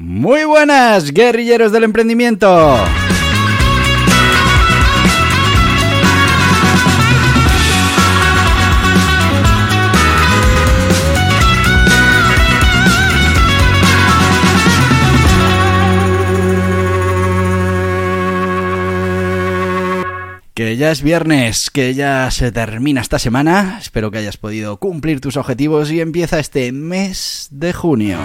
Muy 0.00 0.44
buenas, 0.44 1.10
guerrilleros 1.10 1.72
del 1.72 1.82
emprendimiento. 1.82 2.46
Que 20.54 20.76
ya 20.76 20.92
es 20.92 21.02
viernes, 21.02 21.70
que 21.70 21.94
ya 21.94 22.30
se 22.30 22.52
termina 22.52 23.00
esta 23.00 23.18
semana. 23.18 23.78
Espero 23.80 24.12
que 24.12 24.18
hayas 24.18 24.36
podido 24.36 24.76
cumplir 24.76 25.20
tus 25.20 25.36
objetivos 25.36 25.90
y 25.90 26.00
empieza 26.00 26.38
este 26.38 26.70
mes 26.70 27.48
de 27.50 27.72
junio. 27.72 28.18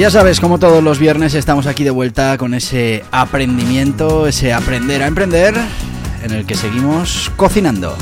Ya 0.00 0.10
sabes, 0.10 0.40
como 0.40 0.58
todos 0.58 0.82
los 0.82 0.98
viernes 0.98 1.34
estamos 1.34 1.66
aquí 1.66 1.84
de 1.84 1.90
vuelta 1.90 2.38
con 2.38 2.54
ese 2.54 3.04
aprendimiento, 3.10 4.26
ese 4.26 4.52
aprender 4.52 5.02
a 5.02 5.06
emprender, 5.06 5.54
en 6.22 6.32
el 6.32 6.46
que 6.46 6.54
seguimos 6.54 7.30
cocinando. 7.36 7.94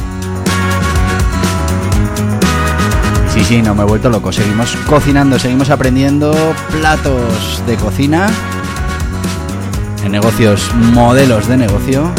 Sí, 3.34 3.44
sí, 3.44 3.62
no 3.62 3.74
me 3.74 3.82
he 3.82 3.86
vuelto 3.86 4.08
loco. 4.08 4.32
Seguimos 4.32 4.76
cocinando, 4.88 5.38
seguimos 5.38 5.70
aprendiendo 5.70 6.32
platos 6.70 7.62
de 7.66 7.76
cocina, 7.76 8.28
en 10.04 10.12
negocios, 10.12 10.72
modelos 10.74 11.48
de 11.48 11.56
negocio, 11.56 12.12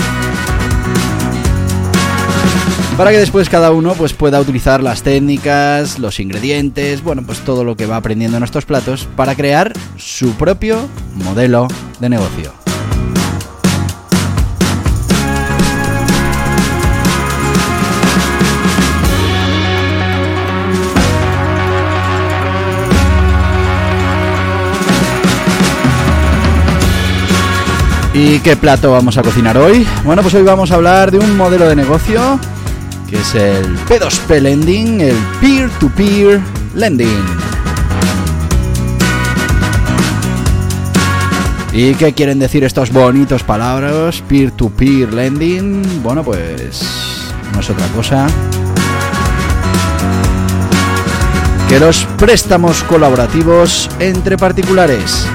para 3.02 3.13
que 3.13 3.17
después 3.17 3.49
cada 3.49 3.71
uno 3.71 3.95
pues, 3.95 4.13
pueda 4.13 4.39
utilizar 4.39 4.83
las 4.83 5.02
técnicas, 5.02 5.97
los 5.97 6.19
ingredientes, 6.19 7.03
bueno, 7.03 7.23
pues 7.25 7.39
todo 7.39 7.63
lo 7.63 7.75
que 7.75 7.88
va 7.88 7.95
aprendiendo 7.95 8.38
en 8.38 8.44
estos 8.44 8.66
platos 8.66 9.07
para 9.16 9.33
crear 9.33 9.73
su 9.97 10.35
propio 10.35 10.88
modelo 11.16 11.67
de 11.99 12.09
negocio. 12.09 12.53
¿Y 28.13 28.38
qué 28.41 28.55
plato 28.55 28.91
vamos 28.91 29.17
a 29.17 29.23
cocinar 29.23 29.57
hoy? 29.57 29.88
Bueno, 30.03 30.22
pues 30.22 30.35
hoy 30.35 30.44
vamos 30.44 30.69
a 30.69 30.75
hablar 30.75 31.09
de 31.09 31.17
un 31.17 31.35
modelo 31.35 31.67
de 31.67 31.75
negocio 31.75 32.39
que 33.11 33.19
es 33.19 33.35
el 33.35 33.77
P2P 33.88 34.39
Lending, 34.39 35.01
el 35.01 35.16
Peer-to-Peer 35.41 36.39
Lending. 36.75 37.25
¿Y 41.73 41.94
qué 41.95 42.13
quieren 42.13 42.39
decir 42.39 42.63
estos 42.63 42.91
bonitos 42.91 43.44
palabras? 43.44 44.22
Peer-to-peer 44.27 45.13
lending. 45.13 46.03
Bueno, 46.03 46.23
pues 46.23 47.33
no 47.53 47.59
es 47.59 47.69
otra 47.69 47.88
cosa 47.88 48.27
que 51.69 51.79
los 51.79 52.05
préstamos 52.17 52.83
colaborativos 52.83 53.89
entre 53.99 54.38
particulares. 54.38 55.25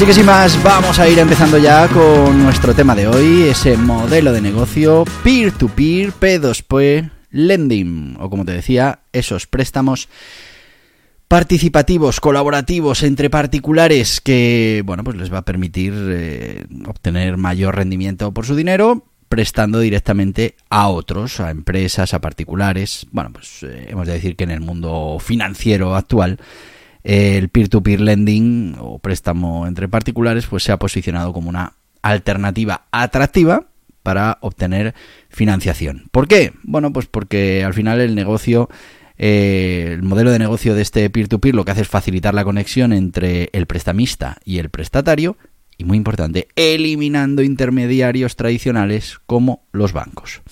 Así 0.00 0.06
que 0.06 0.14
sin 0.14 0.24
más, 0.24 0.62
vamos 0.62 0.98
a 0.98 1.10
ir 1.10 1.18
empezando 1.18 1.58
ya 1.58 1.86
con 1.88 2.42
nuestro 2.42 2.72
tema 2.72 2.94
de 2.94 3.06
hoy, 3.06 3.42
ese 3.42 3.76
modelo 3.76 4.32
de 4.32 4.40
negocio 4.40 5.04
peer-to-peer, 5.22 6.14
P2P, 6.14 7.10
lending, 7.32 8.16
o 8.18 8.30
como 8.30 8.46
te 8.46 8.52
decía, 8.52 9.00
esos 9.12 9.46
préstamos 9.46 10.08
participativos, 11.28 12.18
colaborativos 12.18 13.02
entre 13.02 13.28
particulares 13.28 14.22
que, 14.22 14.82
bueno, 14.86 15.04
pues 15.04 15.18
les 15.18 15.30
va 15.30 15.40
a 15.40 15.44
permitir 15.44 15.92
eh, 15.94 16.64
obtener 16.88 17.36
mayor 17.36 17.76
rendimiento 17.76 18.32
por 18.32 18.46
su 18.46 18.56
dinero, 18.56 19.04
prestando 19.28 19.80
directamente 19.80 20.56
a 20.70 20.88
otros, 20.88 21.40
a 21.40 21.50
empresas, 21.50 22.14
a 22.14 22.22
particulares. 22.22 23.06
Bueno, 23.12 23.34
pues 23.34 23.64
eh, 23.64 23.88
hemos 23.90 24.06
de 24.06 24.14
decir 24.14 24.34
que 24.34 24.44
en 24.44 24.50
el 24.50 24.60
mundo 24.60 25.18
financiero 25.20 25.94
actual 25.94 26.38
el 27.02 27.48
peer-to-peer 27.48 28.00
lending 28.00 28.76
o 28.78 28.98
préstamo 28.98 29.66
entre 29.66 29.88
particulares 29.88 30.46
pues 30.46 30.62
se 30.62 30.72
ha 30.72 30.78
posicionado 30.78 31.32
como 31.32 31.48
una 31.48 31.74
alternativa 32.02 32.86
atractiva 32.90 33.66
para 34.02 34.38
obtener 34.40 34.94
financiación. 35.28 36.04
¿Por 36.10 36.28
qué? 36.28 36.52
Bueno, 36.62 36.92
pues 36.92 37.06
porque 37.06 37.64
al 37.64 37.74
final 37.74 38.00
el 38.00 38.14
negocio, 38.14 38.68
eh, 39.18 39.90
el 39.92 40.02
modelo 40.02 40.30
de 40.30 40.38
negocio 40.38 40.74
de 40.74 40.82
este 40.82 41.08
peer-to-peer 41.10 41.54
lo 41.54 41.64
que 41.64 41.72
hace 41.72 41.82
es 41.82 41.88
facilitar 41.88 42.34
la 42.34 42.44
conexión 42.44 42.92
entre 42.92 43.50
el 43.52 43.66
prestamista 43.66 44.38
y 44.44 44.58
el 44.58 44.70
prestatario 44.70 45.36
y 45.76 45.84
muy 45.84 45.96
importante, 45.96 46.48
eliminando 46.56 47.42
intermediarios 47.42 48.36
tradicionales 48.36 49.18
como 49.26 49.64
los 49.72 49.92
bancos. 49.92 50.42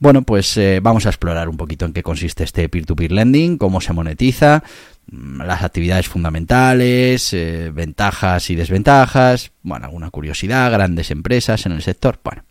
Bueno, 0.00 0.22
pues 0.22 0.56
eh, 0.56 0.80
vamos 0.82 1.06
a 1.06 1.10
explorar 1.10 1.48
un 1.48 1.56
poquito 1.56 1.84
en 1.84 1.92
qué 1.92 2.02
consiste 2.02 2.42
este 2.42 2.68
peer-to-peer 2.68 3.12
lending, 3.12 3.58
cómo 3.58 3.80
se 3.80 3.92
monetiza, 3.92 4.64
Mm, 5.10 5.42
las 5.42 5.62
actividades 5.62 6.08
fundamentales, 6.08 7.32
eh, 7.32 7.70
ventajas 7.74 8.48
y 8.50 8.54
desventajas, 8.54 9.50
bueno, 9.62 9.86
alguna 9.86 10.10
curiosidad, 10.10 10.70
grandes 10.70 11.10
empresas 11.10 11.66
en 11.66 11.72
el 11.72 11.82
sector. 11.82 12.20
Bueno, 12.22 12.44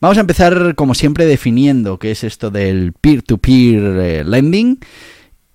vamos 0.00 0.16
a 0.16 0.22
empezar 0.22 0.74
como 0.74 0.94
siempre 0.94 1.26
definiendo 1.26 1.98
qué 1.98 2.12
es 2.12 2.24
esto 2.24 2.50
del 2.50 2.94
peer-to-peer 2.94 3.82
eh, 4.00 4.24
lending. 4.24 4.78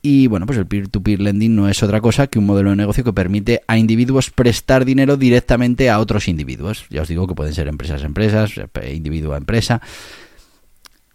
Y 0.03 0.27
bueno, 0.27 0.45
pues 0.45 0.59
el 0.59 0.67
peer-to-peer 0.67 1.21
lending 1.21 1.55
no 1.55 1.69
es 1.69 1.81
otra 1.81 2.01
cosa 2.01 2.27
que 2.27 2.37
un 2.37 2.45
modelo 2.45 2.69
de 2.69 2.75
negocio 2.75 3.03
que 3.03 3.13
permite 3.13 3.61
a 3.67 3.79
individuos 3.79 4.29
prestar 4.29 4.85
dinero 4.85 5.17
directamente 5.17 5.89
a 5.89 5.99
otros 5.99 6.27
individuos. 6.27 6.85
Ya 6.91 7.01
os 7.01 7.07
digo 7.07 7.27
que 7.27 7.33
pueden 7.33 7.55
ser 7.55 7.67
empresas 7.67 8.03
a 8.03 8.05
empresas, 8.05 8.51
individuo 8.87 9.33
a 9.33 9.37
empresa 9.37 9.81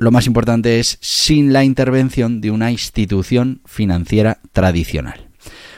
lo 0.02 0.10
más 0.10 0.26
importante 0.26 0.80
es 0.80 0.98
sin 1.00 1.52
la 1.52 1.64
intervención 1.64 2.40
de 2.40 2.50
una 2.50 2.70
institución 2.70 3.60
financiera 3.64 4.40
tradicional. 4.52 5.28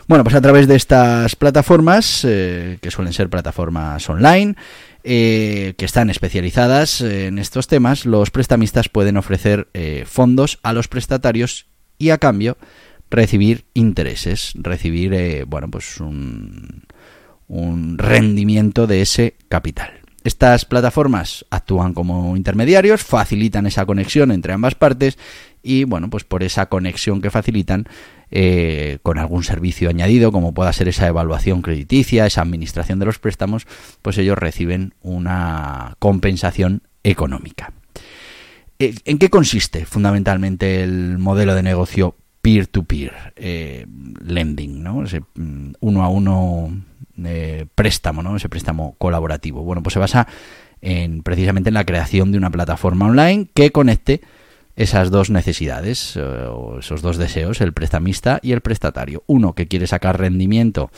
Bueno, 0.06 0.24
pues 0.24 0.36
a 0.36 0.40
través 0.40 0.68
de 0.68 0.76
estas 0.76 1.34
plataformas, 1.36 2.24
eh, 2.28 2.78
que 2.82 2.90
suelen 2.90 3.12
ser 3.12 3.30
plataformas 3.30 4.08
online, 4.08 4.54
eh, 5.02 5.74
que 5.78 5.84
están 5.84 6.10
especializadas 6.10 7.00
en 7.00 7.38
estos 7.38 7.68
temas, 7.68 8.04
los 8.04 8.30
prestamistas 8.30 8.88
pueden 8.88 9.16
ofrecer 9.16 9.68
eh, 9.72 10.04
fondos 10.06 10.58
a 10.62 10.72
los 10.72 10.88
prestatarios 10.88 11.66
y 11.98 12.10
a 12.10 12.18
cambio 12.18 12.58
recibir 13.10 13.64
intereses, 13.74 14.52
recibir, 14.54 15.44
bueno, 15.46 15.70
pues 15.70 16.00
un 16.00 16.82
rendimiento 17.98 18.86
de 18.86 19.02
ese 19.02 19.36
capital. 19.48 20.03
Estas 20.24 20.64
plataformas 20.64 21.44
actúan 21.50 21.92
como 21.92 22.34
intermediarios, 22.34 23.02
facilitan 23.02 23.66
esa 23.66 23.84
conexión 23.84 24.32
entre 24.32 24.54
ambas 24.54 24.74
partes 24.74 25.18
y 25.62 25.84
bueno, 25.84 26.08
pues 26.08 26.24
por 26.24 26.42
esa 26.42 26.66
conexión 26.66 27.20
que 27.20 27.30
facilitan 27.30 27.86
eh, 28.30 28.98
con 29.02 29.18
algún 29.18 29.44
servicio 29.44 29.90
añadido, 29.90 30.32
como 30.32 30.54
pueda 30.54 30.72
ser 30.72 30.88
esa 30.88 31.06
evaluación 31.06 31.60
crediticia, 31.60 32.24
esa 32.24 32.40
administración 32.40 32.98
de 32.98 33.04
los 33.04 33.18
préstamos, 33.18 33.66
pues 34.00 34.16
ellos 34.16 34.38
reciben 34.38 34.94
una 35.02 35.94
compensación 35.98 36.82
económica. 37.02 37.74
Eh, 38.78 38.94
¿En 39.04 39.18
qué 39.18 39.28
consiste 39.28 39.84
fundamentalmente 39.84 40.82
el 40.82 41.18
modelo 41.18 41.54
de 41.54 41.62
negocio 41.62 42.16
peer-to-peer 42.40 43.34
eh, 43.36 43.86
lending? 44.24 44.82
¿no? 44.82 45.04
Ese, 45.04 45.20
mm, 45.34 45.72
uno 45.80 46.02
a 46.02 46.08
uno 46.08 46.72
eh, 47.24 47.66
préstamo, 47.74 48.22
¿no? 48.22 48.36
ese 48.36 48.48
préstamo 48.48 48.94
colaborativo. 48.98 49.62
Bueno, 49.62 49.82
pues 49.82 49.94
se 49.94 49.98
basa 49.98 50.26
en 50.80 51.22
precisamente 51.22 51.68
en 51.68 51.74
la 51.74 51.84
creación 51.84 52.32
de 52.32 52.38
una 52.38 52.50
plataforma 52.50 53.06
online 53.06 53.48
que 53.54 53.70
conecte 53.70 54.20
esas 54.76 55.10
dos 55.10 55.30
necesidades, 55.30 56.16
o 56.16 56.78
esos 56.80 57.00
dos 57.00 57.16
deseos, 57.16 57.60
el 57.60 57.72
prestamista 57.72 58.40
y 58.42 58.52
el 58.52 58.60
prestatario. 58.60 59.22
Uno 59.26 59.54
que 59.54 59.68
quiere 59.68 59.86
sacar 59.86 60.18
rendimiento 60.18 60.90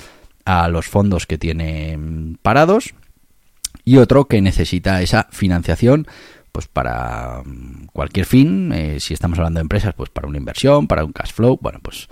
a 0.46 0.68
los 0.68 0.86
fondos 0.86 1.26
que 1.26 1.36
tiene 1.36 1.98
parados 2.40 2.94
y 3.84 3.98
otro 3.98 4.26
que 4.26 4.40
necesita 4.40 5.02
esa 5.02 5.28
financiación 5.30 6.06
pues 6.56 6.69
para 6.69 7.42
mm, 7.44 7.88
cualquier 7.92 8.24
fin, 8.24 8.72
eh, 8.72 8.98
si 8.98 9.12
estamos 9.12 9.38
hablando 9.38 9.58
de 9.58 9.62
empresas, 9.62 9.92
pues 9.94 10.08
para 10.08 10.26
una 10.26 10.38
inversión, 10.38 10.86
para 10.86 11.04
un 11.04 11.12
cash 11.12 11.34
flow, 11.34 11.58
bueno, 11.60 11.80
pues 11.82 12.08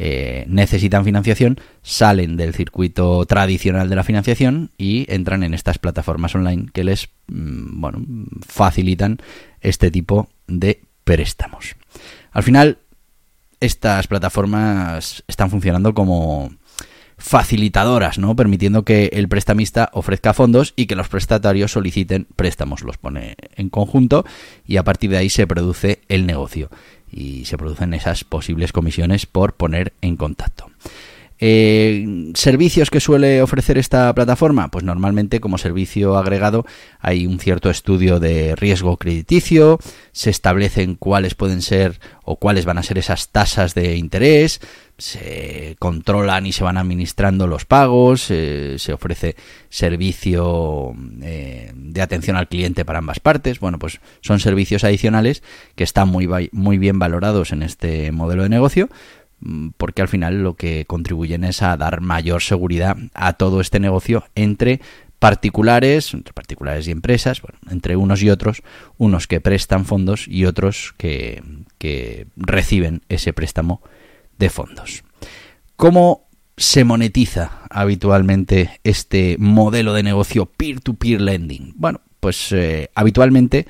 eh, 0.00 0.44
necesitan 0.46 1.04
financiación, 1.04 1.58
salen 1.82 2.36
del 2.36 2.54
circuito 2.54 3.26
tradicional 3.26 3.88
de 3.88 3.96
la 3.96 4.04
financiación 4.04 4.70
y 4.78 5.12
entran 5.12 5.42
en 5.42 5.54
estas 5.54 5.78
plataformas 5.78 6.36
online 6.36 6.68
que 6.72 6.84
les 6.84 7.08
mm, 7.26 7.80
bueno, 7.80 8.04
facilitan 8.46 9.18
este 9.60 9.90
tipo 9.90 10.28
de 10.46 10.82
préstamos. 11.02 11.74
Al 12.30 12.44
final, 12.44 12.78
estas 13.58 14.06
plataformas 14.06 15.24
están 15.26 15.50
funcionando 15.50 15.92
como 15.94 16.52
facilitadoras, 17.16 18.20
¿no? 18.20 18.36
Permitiendo 18.36 18.84
que 18.84 19.10
el 19.12 19.28
prestamista 19.28 19.90
ofrezca 19.92 20.32
fondos 20.32 20.74
y 20.76 20.86
que 20.86 20.94
los 20.94 21.08
prestatarios 21.08 21.72
soliciten 21.72 22.28
préstamos. 22.36 22.82
Los 22.82 22.98
pone 22.98 23.34
en 23.56 23.68
conjunto 23.68 24.24
y 24.64 24.76
a 24.76 24.84
partir 24.84 25.10
de 25.10 25.16
ahí 25.16 25.28
se 25.28 25.48
produce 25.48 26.02
el 26.06 26.24
negocio 26.24 26.70
y 27.10 27.44
se 27.44 27.58
producen 27.58 27.94
esas 27.94 28.24
posibles 28.24 28.72
comisiones 28.72 29.26
por 29.26 29.54
poner 29.54 29.92
en 30.02 30.16
contacto. 30.16 30.67
Eh, 31.40 32.32
¿Servicios 32.34 32.90
que 32.90 33.00
suele 33.00 33.42
ofrecer 33.42 33.78
esta 33.78 34.12
plataforma? 34.14 34.68
Pues 34.68 34.84
normalmente 34.84 35.40
como 35.40 35.58
servicio 35.58 36.16
agregado 36.16 36.66
hay 36.98 37.26
un 37.26 37.38
cierto 37.38 37.70
estudio 37.70 38.18
de 38.18 38.56
riesgo 38.56 38.96
crediticio, 38.96 39.78
se 40.12 40.30
establecen 40.30 40.96
cuáles 40.96 41.34
pueden 41.34 41.62
ser 41.62 42.00
o 42.24 42.36
cuáles 42.36 42.64
van 42.64 42.78
a 42.78 42.82
ser 42.82 42.98
esas 42.98 43.28
tasas 43.28 43.74
de 43.74 43.96
interés, 43.96 44.60
se 44.98 45.76
controlan 45.78 46.44
y 46.44 46.52
se 46.52 46.64
van 46.64 46.76
administrando 46.76 47.46
los 47.46 47.64
pagos, 47.64 48.26
eh, 48.30 48.74
se 48.78 48.92
ofrece 48.92 49.36
servicio 49.68 50.92
eh, 51.22 51.70
de 51.74 52.02
atención 52.02 52.36
al 52.36 52.48
cliente 52.48 52.84
para 52.84 52.98
ambas 52.98 53.20
partes. 53.20 53.60
Bueno, 53.60 53.78
pues 53.78 54.00
son 54.20 54.40
servicios 54.40 54.82
adicionales 54.82 55.44
que 55.76 55.84
están 55.84 56.08
muy, 56.08 56.28
muy 56.50 56.78
bien 56.78 56.98
valorados 56.98 57.52
en 57.52 57.62
este 57.62 58.10
modelo 58.10 58.42
de 58.42 58.48
negocio 58.48 58.88
porque 59.76 60.02
al 60.02 60.08
final 60.08 60.42
lo 60.42 60.54
que 60.54 60.84
contribuyen 60.86 61.44
es 61.44 61.62
a 61.62 61.76
dar 61.76 62.00
mayor 62.00 62.42
seguridad 62.42 62.96
a 63.14 63.34
todo 63.34 63.60
este 63.60 63.80
negocio 63.80 64.24
entre 64.34 64.80
particulares, 65.18 66.14
entre 66.14 66.32
particulares 66.32 66.86
y 66.86 66.92
empresas, 66.92 67.42
bueno, 67.42 67.58
entre 67.70 67.96
unos 67.96 68.22
y 68.22 68.30
otros, 68.30 68.62
unos 68.98 69.26
que 69.26 69.40
prestan 69.40 69.84
fondos 69.84 70.26
y 70.28 70.44
otros 70.44 70.94
que, 70.96 71.42
que 71.78 72.26
reciben 72.36 73.02
ese 73.08 73.32
préstamo 73.32 73.82
de 74.38 74.50
fondos. 74.50 75.02
¿Cómo 75.76 76.28
se 76.56 76.84
monetiza 76.84 77.62
habitualmente 77.70 78.80
este 78.84 79.36
modelo 79.38 79.92
de 79.92 80.02
negocio 80.02 80.46
peer-to-peer 80.46 81.20
lending? 81.20 81.74
Bueno, 81.76 82.00
pues 82.20 82.52
eh, 82.52 82.90
habitualmente 82.94 83.66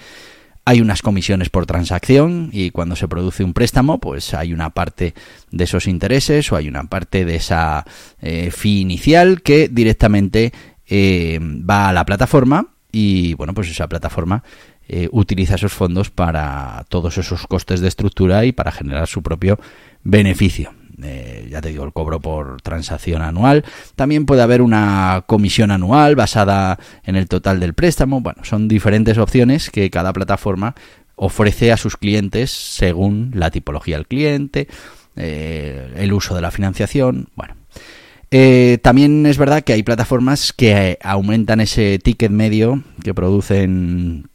hay 0.68 0.82
unas 0.82 1.00
comisiones 1.00 1.48
por 1.48 1.64
transacción 1.64 2.50
y 2.52 2.72
cuando 2.72 2.94
se 2.94 3.08
produce 3.08 3.42
un 3.42 3.54
préstamo, 3.54 3.98
pues 4.00 4.34
hay 4.34 4.52
una 4.52 4.68
parte 4.68 5.14
de 5.50 5.64
esos 5.64 5.86
intereses 5.86 6.52
o 6.52 6.56
hay 6.56 6.68
una 6.68 6.84
parte 6.84 7.24
de 7.24 7.36
esa 7.36 7.86
eh, 8.20 8.50
fee 8.50 8.80
inicial 8.80 9.40
que 9.40 9.68
directamente 9.68 10.52
eh, 10.86 11.38
va 11.40 11.88
a 11.88 11.94
la 11.94 12.04
plataforma 12.04 12.74
y 12.92 13.32
bueno, 13.32 13.54
pues 13.54 13.70
esa 13.70 13.88
plataforma 13.88 14.44
utiliza 15.10 15.56
esos 15.56 15.74
fondos 15.74 16.08
para 16.08 16.82
todos 16.88 17.18
esos 17.18 17.46
costes 17.46 17.80
de 17.80 17.88
estructura 17.88 18.46
y 18.46 18.52
para 18.52 18.72
generar 18.72 19.06
su 19.06 19.22
propio 19.22 19.58
beneficio. 20.02 20.72
Eh, 21.02 21.48
ya 21.50 21.60
te 21.60 21.68
digo, 21.68 21.84
el 21.84 21.92
cobro 21.92 22.20
por 22.20 22.60
transacción 22.62 23.22
anual. 23.22 23.64
También 23.94 24.26
puede 24.26 24.42
haber 24.42 24.62
una 24.62 25.24
comisión 25.26 25.70
anual 25.70 26.16
basada 26.16 26.78
en 27.04 27.16
el 27.16 27.28
total 27.28 27.60
del 27.60 27.74
préstamo. 27.74 28.20
Bueno, 28.20 28.44
son 28.44 28.68
diferentes 28.68 29.18
opciones 29.18 29.70
que 29.70 29.90
cada 29.90 30.12
plataforma 30.12 30.74
ofrece 31.14 31.72
a 31.72 31.76
sus 31.76 31.96
clientes 31.96 32.50
según 32.50 33.32
la 33.34 33.50
tipología 33.50 33.96
del 33.96 34.06
cliente, 34.06 34.68
eh, 35.16 35.92
el 35.96 36.12
uso 36.12 36.34
de 36.34 36.42
la 36.42 36.50
financiación. 36.50 37.28
Bueno, 37.34 37.54
eh, 38.30 38.78
también 38.82 39.26
es 39.26 39.38
verdad 39.38 39.62
que 39.62 39.72
hay 39.72 39.82
plataformas 39.82 40.52
que 40.52 40.98
aumentan 41.02 41.60
ese 41.60 41.98
ticket 41.98 42.30
medio 42.30 42.82
que 43.02 43.14
producen 43.14 44.28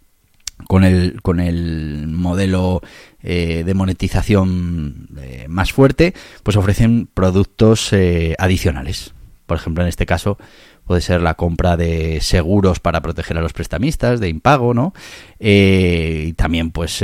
con 0.67 0.83
el, 0.83 1.21
con 1.21 1.39
el 1.39 2.07
modelo 2.07 2.81
eh, 3.21 3.63
de 3.65 3.73
monetización 3.73 5.09
eh, 5.19 5.45
más 5.49 5.71
fuerte, 5.71 6.13
pues 6.43 6.57
ofrecen 6.57 7.07
productos 7.13 7.93
eh, 7.93 8.35
adicionales. 8.39 9.13
Por 9.45 9.57
ejemplo, 9.57 9.83
en 9.83 9.89
este 9.89 10.05
caso 10.05 10.37
puede 10.85 11.01
ser 11.01 11.21
la 11.21 11.35
compra 11.35 11.77
de 11.77 12.19
seguros 12.21 12.79
para 12.79 13.01
proteger 13.01 13.37
a 13.37 13.41
los 13.41 13.53
prestamistas, 13.53 14.19
de 14.19 14.27
impago, 14.27 14.73
¿no? 14.73 14.93
y 15.39 16.33
también, 16.33 16.71
pues, 16.71 17.01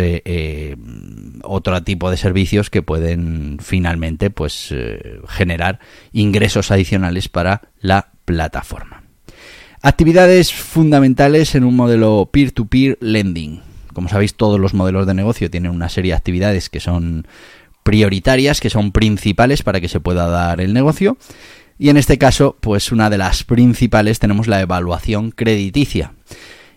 otro 1.44 1.82
tipo 1.84 2.12
de 2.12 2.18
servicios 2.18 2.70
que 2.70 2.82
pueden 2.82 3.58
finalmente, 3.62 4.32
pues, 4.32 4.76
generar 5.30 5.80
ingresos 6.12 6.72
adicionales 6.72 7.30
para 7.30 7.70
la 7.80 8.12
plataforma. 8.26 8.99
Actividades 9.82 10.54
fundamentales 10.54 11.56
en 11.56 11.64
un 11.64 11.74
modelo 11.74 12.30
peer-to-peer 12.34 12.98
lending. 13.00 13.62
Como 13.94 14.10
sabéis, 14.10 14.36
todos 14.36 14.60
los 14.60 14.74
modelos 14.74 15.08
de 15.08 15.14
negocio 15.14 15.50
tienen 15.50 15.72
una 15.72 15.88
serie 15.88 16.12
de 16.12 16.18
actividades 16.18 16.70
que 16.70 16.82
son 16.82 17.26
prioritarias, 17.84 18.60
que 18.60 18.70
son 18.70 18.92
principales 18.92 19.64
para 19.64 19.80
que 19.80 19.88
se 19.88 20.02
pueda 20.02 20.28
dar 20.28 20.60
el 20.60 20.74
negocio. 20.74 21.18
Y 21.78 21.88
en 21.88 21.96
este 21.96 22.18
caso, 22.18 22.58
pues 22.60 22.92
una 22.92 23.10
de 23.10 23.18
las 23.18 23.46
principales 23.46 24.20
tenemos 24.20 24.48
la 24.48 24.60
evaluación 24.60 25.32
crediticia. 25.32 26.12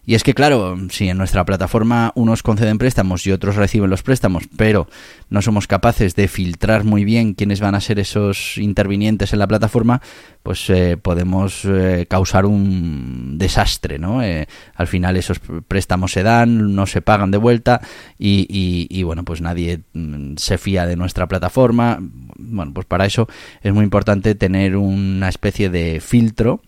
Y 0.05 0.17
es 0.17 0.25
que, 0.25 0.35
claro, 0.35 0.77
si 0.91 1.09
en 1.09 1.17
nuestra 1.17 1.45
plataforma 1.45 2.11
unos 2.17 2.43
conceden 2.43 2.79
préstamos 2.79 3.25
y 3.25 3.31
otros 3.31 3.55
reciben 3.55 3.89
los 3.89 4.03
préstamos, 4.03 4.49
pero 4.57 4.89
no 5.31 5.43
somos 5.43 5.69
capaces 5.69 6.17
de 6.17 6.27
filtrar 6.27 6.83
muy 6.83 7.05
bien 7.05 7.35
quiénes 7.35 7.61
van 7.61 7.77
a 7.77 7.81
ser 7.81 8.01
esos 8.01 8.59
intervinientes 8.59 9.33
en 9.33 9.39
la 9.39 9.47
plataforma, 9.47 10.03
pues 10.43 10.69
eh, 10.71 10.97
podemos 10.97 11.65
eh, 11.67 12.07
causar 12.11 12.47
un 12.47 13.39
desastre, 13.39 14.01
¿no? 14.01 14.25
Eh, 14.25 14.49
al 14.75 14.89
final 14.89 15.17
esos 15.17 15.39
préstamos 15.69 16.11
se 16.11 16.25
dan, 16.25 16.75
no 16.75 16.87
se 16.87 17.01
pagan 17.01 17.31
de 17.31 17.39
vuelta 17.39 17.81
y, 18.19 18.47
y, 18.91 19.03
bueno, 19.05 19.25
pues 19.25 19.41
nadie 19.41 19.83
mm, 19.93 20.35
se 20.37 20.59
fía 20.59 20.85
de 20.85 20.97
nuestra 20.97 21.29
plataforma. 21.29 21.99
Bueno, 22.39 22.73
pues 22.75 22.87
para 22.87 23.07
eso 23.07 23.29
es 23.63 23.73
muy 23.73 23.85
importante 23.85 24.35
tener 24.35 24.77
una 24.77 25.29
especie 25.29 25.71
de 25.71 26.01
filtro 26.01 26.61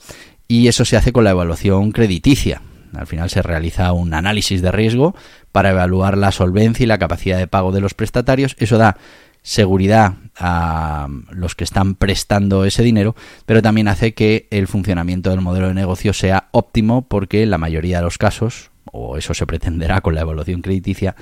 y 0.47 0.69
eso 0.69 0.85
se 0.85 0.97
hace 0.97 1.13
con 1.13 1.25
la 1.25 1.31
evaluación 1.31 1.91
crediticia. 1.91 2.63
Al 2.97 3.07
final 3.07 3.31
se 3.31 3.43
realiza 3.43 3.93
un 3.93 4.15
análisis 4.15 4.63
de 4.63 4.73
riesgo 4.73 5.15
para 5.53 5.71
evaluar 5.71 6.19
la 6.19 6.33
solvencia 6.33 6.85
y 6.85 6.87
la 6.87 6.99
capacidad 6.99 7.39
de 7.39 7.47
pago 7.47 7.73
de 7.73 7.81
los 7.81 7.95
prestatarios. 7.95 8.57
Eso 8.59 8.79
da 8.79 8.97
seguridad 9.43 10.15
a 10.37 11.07
los 11.31 11.55
que 11.55 11.65
están 11.65 11.95
prestando 11.95 12.65
ese 12.65 12.83
dinero, 12.83 13.15
pero 13.45 13.61
también 13.61 13.89
hace 13.89 14.15
que 14.15 14.49
el 14.51 14.67
funcionamiento 14.67 15.31
del 15.31 15.43
modelo 15.43 15.69
de 15.69 15.75
negocio 15.75 16.13
sea 16.15 16.49
óptimo 16.51 17.07
porque 17.07 17.43
en 17.43 17.51
la 17.51 17.59
mayoría 17.59 17.99
de 17.99 18.05
los 18.05 18.17
casos, 18.19 18.71
o 18.91 19.19
eso 19.19 19.35
se 19.35 19.47
pretenderá 19.47 20.01
con 20.01 20.15
la 20.15 20.23
evaluación 20.23 20.63
crediticia, 20.63 21.15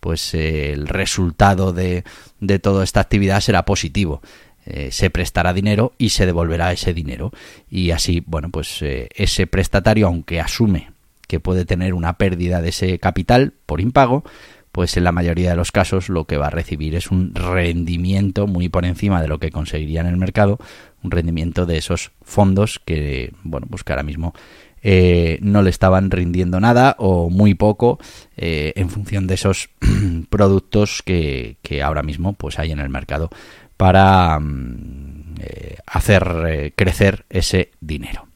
pues 0.00 0.34
eh, 0.34 0.72
el 0.72 0.88
resultado 0.88 1.72
de, 1.72 2.04
de 2.40 2.58
toda 2.58 2.82
esta 2.82 3.00
actividad 3.00 3.40
será 3.40 3.64
positivo. 3.64 4.22
Eh, 4.66 4.90
se 4.92 5.08
prestará 5.08 5.54
dinero 5.54 5.94
y 5.96 6.10
se 6.10 6.26
devolverá 6.26 6.72
ese 6.72 6.92
dinero. 6.92 7.32
Y 7.70 7.92
así, 7.92 8.22
bueno, 8.26 8.50
pues 8.50 8.82
eh, 8.82 9.08
ese 9.14 9.46
prestatario, 9.46 10.08
aunque 10.08 10.40
asume 10.40 10.90
que 11.28 11.38
puede 11.38 11.64
tener 11.64 11.94
una 11.94 12.18
pérdida 12.18 12.60
de 12.60 12.70
ese 12.70 12.98
capital 12.98 13.52
por 13.66 13.80
impago, 13.80 14.24
pues 14.72 14.96
en 14.96 15.04
la 15.04 15.12
mayoría 15.12 15.50
de 15.50 15.56
los 15.56 15.72
casos 15.72 16.08
lo 16.08 16.26
que 16.26 16.36
va 16.36 16.48
a 16.48 16.50
recibir 16.50 16.94
es 16.94 17.10
un 17.10 17.34
rendimiento 17.34 18.46
muy 18.46 18.68
por 18.68 18.84
encima 18.84 19.22
de 19.22 19.28
lo 19.28 19.38
que 19.38 19.50
conseguiría 19.50 20.00
en 20.00 20.06
el 20.06 20.16
mercado, 20.16 20.58
un 21.02 21.10
rendimiento 21.10 21.66
de 21.66 21.78
esos 21.78 22.12
fondos 22.22 22.80
que, 22.84 23.32
bueno, 23.42 23.66
pues 23.70 23.84
que 23.84 23.92
ahora 23.92 24.02
mismo 24.02 24.34
eh, 24.82 25.38
no 25.42 25.62
le 25.62 25.70
estaban 25.70 26.10
rindiendo 26.10 26.60
nada 26.60 26.94
o 26.98 27.30
muy 27.30 27.54
poco 27.54 27.98
eh, 28.36 28.72
en 28.76 28.90
función 28.90 29.26
de 29.26 29.34
esos 29.34 29.70
productos 30.30 31.02
que, 31.04 31.56
que, 31.62 31.82
ahora 31.82 32.02
mismo 32.02 32.34
pues 32.34 32.58
hay 32.58 32.70
en 32.70 32.78
el 32.78 32.88
mercado 32.88 33.30
para 33.76 34.38
mm, 34.38 35.34
eh, 35.40 35.76
hacer 35.86 36.72
crecer 36.76 37.24
ese 37.28 37.72
dinero. 37.80 38.27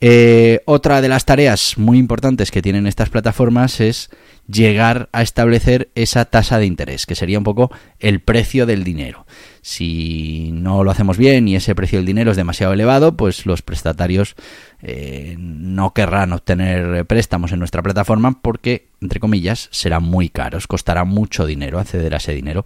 Eh, 0.00 0.60
otra 0.66 1.00
de 1.00 1.08
las 1.08 1.24
tareas 1.24 1.78
muy 1.78 1.98
importantes 1.98 2.50
que 2.50 2.60
tienen 2.60 2.86
estas 2.86 3.08
plataformas 3.08 3.80
es 3.80 4.10
llegar 4.46 5.08
a 5.12 5.22
establecer 5.22 5.90
esa 5.94 6.26
tasa 6.26 6.58
de 6.58 6.66
interés, 6.66 7.06
que 7.06 7.14
sería 7.14 7.38
un 7.38 7.44
poco 7.44 7.70
el 7.98 8.20
precio 8.20 8.66
del 8.66 8.84
dinero. 8.84 9.26
Si 9.62 10.50
no 10.52 10.84
lo 10.84 10.90
hacemos 10.90 11.16
bien 11.16 11.48
y 11.48 11.56
ese 11.56 11.74
precio 11.74 11.98
del 11.98 12.06
dinero 12.06 12.30
es 12.30 12.36
demasiado 12.36 12.72
elevado, 12.72 13.16
pues 13.16 13.46
los 13.46 13.62
prestatarios 13.62 14.36
eh, 14.82 15.34
no 15.38 15.94
querrán 15.94 16.32
obtener 16.32 17.06
préstamos 17.06 17.52
en 17.52 17.58
nuestra 17.58 17.82
plataforma 17.82 18.40
porque, 18.42 18.88
entre 19.00 19.18
comillas, 19.18 19.68
serán 19.72 20.04
muy 20.04 20.28
caros, 20.28 20.66
costará 20.66 21.04
mucho 21.04 21.46
dinero 21.46 21.78
acceder 21.78 22.14
a 22.14 22.18
ese 22.18 22.34
dinero. 22.34 22.64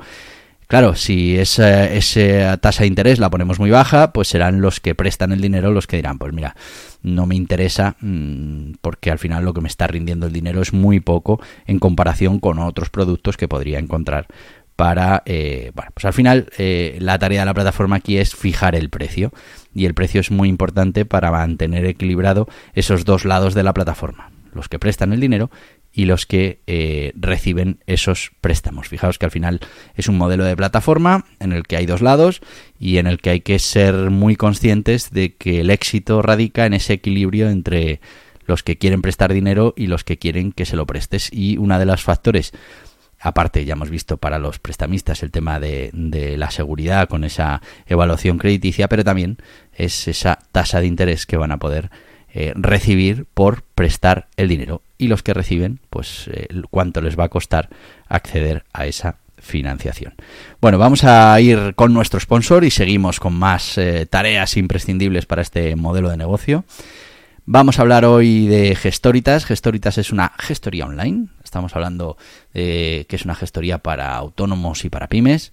Claro, 0.70 0.94
si 0.94 1.36
esa, 1.36 2.56
tasa 2.58 2.84
de 2.84 2.86
interés 2.86 3.18
la 3.18 3.28
ponemos 3.28 3.58
muy 3.58 3.70
baja, 3.70 4.12
pues 4.12 4.28
serán 4.28 4.60
los 4.60 4.78
que 4.78 4.94
prestan 4.94 5.32
el 5.32 5.40
dinero 5.40 5.72
los 5.72 5.88
que 5.88 5.96
dirán, 5.96 6.16
pues 6.16 6.32
mira, 6.32 6.54
no 7.02 7.26
me 7.26 7.34
interesa 7.34 7.96
mmm, 8.00 8.74
porque 8.80 9.10
al 9.10 9.18
final 9.18 9.44
lo 9.44 9.52
que 9.52 9.62
me 9.62 9.66
está 9.66 9.88
rindiendo 9.88 10.28
el 10.28 10.32
dinero 10.32 10.62
es 10.62 10.72
muy 10.72 11.00
poco 11.00 11.40
en 11.66 11.80
comparación 11.80 12.38
con 12.38 12.60
otros 12.60 12.88
productos 12.88 13.36
que 13.36 13.48
podría 13.48 13.80
encontrar 13.80 14.28
para, 14.76 15.24
eh, 15.26 15.72
bueno, 15.74 15.90
pues 15.92 16.04
al 16.04 16.12
final 16.12 16.46
eh, 16.56 16.98
la 17.00 17.18
tarea 17.18 17.40
de 17.40 17.46
la 17.46 17.54
plataforma 17.54 17.96
aquí 17.96 18.18
es 18.18 18.36
fijar 18.36 18.76
el 18.76 18.90
precio 18.90 19.32
y 19.74 19.86
el 19.86 19.94
precio 19.94 20.20
es 20.20 20.30
muy 20.30 20.48
importante 20.48 21.04
para 21.04 21.32
mantener 21.32 21.84
equilibrado 21.84 22.46
esos 22.74 23.04
dos 23.04 23.24
lados 23.24 23.54
de 23.54 23.64
la 23.64 23.74
plataforma, 23.74 24.30
los 24.54 24.68
que 24.68 24.78
prestan 24.78 25.12
el 25.12 25.18
dinero 25.18 25.50
y 25.92 26.04
los 26.04 26.26
que 26.26 26.60
eh, 26.66 27.12
reciben 27.16 27.80
esos 27.86 28.30
préstamos. 28.40 28.88
Fijaos 28.88 29.18
que 29.18 29.26
al 29.26 29.32
final 29.32 29.60
es 29.96 30.08
un 30.08 30.16
modelo 30.16 30.44
de 30.44 30.56
plataforma 30.56 31.24
en 31.40 31.52
el 31.52 31.64
que 31.66 31.76
hay 31.76 31.86
dos 31.86 32.00
lados 32.00 32.40
y 32.78 32.98
en 32.98 33.06
el 33.06 33.18
que 33.18 33.30
hay 33.30 33.40
que 33.40 33.58
ser 33.58 34.10
muy 34.10 34.36
conscientes 34.36 35.10
de 35.10 35.34
que 35.34 35.60
el 35.60 35.70
éxito 35.70 36.22
radica 36.22 36.66
en 36.66 36.74
ese 36.74 36.94
equilibrio 36.94 37.50
entre 37.50 38.00
los 38.46 38.62
que 38.62 38.78
quieren 38.78 39.02
prestar 39.02 39.32
dinero 39.32 39.74
y 39.76 39.86
los 39.86 40.04
que 40.04 40.18
quieren 40.18 40.52
que 40.52 40.66
se 40.66 40.76
lo 40.76 40.86
prestes. 40.86 41.28
Y 41.32 41.56
uno 41.56 41.78
de 41.78 41.86
los 41.86 42.02
factores 42.02 42.52
Aparte, 43.22 43.66
ya 43.66 43.74
hemos 43.74 43.90
visto 43.90 44.16
para 44.16 44.38
los 44.38 44.58
prestamistas 44.58 45.22
el 45.22 45.30
tema 45.30 45.60
de, 45.60 45.90
de, 45.92 46.38
la 46.38 46.50
seguridad 46.50 47.06
con 47.06 47.22
esa 47.22 47.60
evaluación 47.84 48.38
crediticia, 48.38 48.88
pero 48.88 49.04
también 49.04 49.36
es 49.74 50.08
esa 50.08 50.38
tasa 50.52 50.80
de 50.80 50.86
interés 50.86 51.26
que 51.26 51.36
van 51.36 51.52
a 51.52 51.58
poder 51.58 51.90
eh, 52.32 52.52
recibir 52.54 53.26
por 53.34 53.62
prestar 53.62 54.28
el 54.36 54.48
dinero. 54.48 54.82
Y 54.98 55.08
los 55.08 55.22
que 55.22 55.34
reciben, 55.34 55.80
pues 55.90 56.28
eh, 56.32 56.48
cuánto 56.70 57.00
les 57.00 57.18
va 57.18 57.24
a 57.24 57.28
costar 57.28 57.70
acceder 58.08 58.64
a 58.72 58.86
esa 58.86 59.16
financiación. 59.38 60.14
Bueno, 60.60 60.78
vamos 60.78 61.02
a 61.02 61.40
ir 61.40 61.74
con 61.74 61.92
nuestro 61.92 62.20
sponsor 62.20 62.64
y 62.64 62.70
seguimos 62.70 63.18
con 63.18 63.34
más 63.34 63.78
eh, 63.78 64.06
tareas 64.06 64.56
imprescindibles 64.56 65.26
para 65.26 65.42
este 65.42 65.74
modelo 65.74 66.10
de 66.10 66.16
negocio. 66.16 66.64
Vamos 67.46 67.78
a 67.78 67.82
hablar 67.82 68.04
hoy 68.04 68.46
de 68.46 68.76
Gestoritas. 68.76 69.44
Gestoritas 69.44 69.98
es 69.98 70.12
una 70.12 70.32
gestoría 70.38 70.86
online. 70.86 71.28
Estamos 71.42 71.74
hablando 71.74 72.16
de 72.54 73.06
que 73.08 73.16
es 73.16 73.24
una 73.24 73.34
gestoría 73.34 73.78
para 73.78 74.14
autónomos 74.14 74.84
y 74.84 74.90
para 74.90 75.08
pymes 75.08 75.52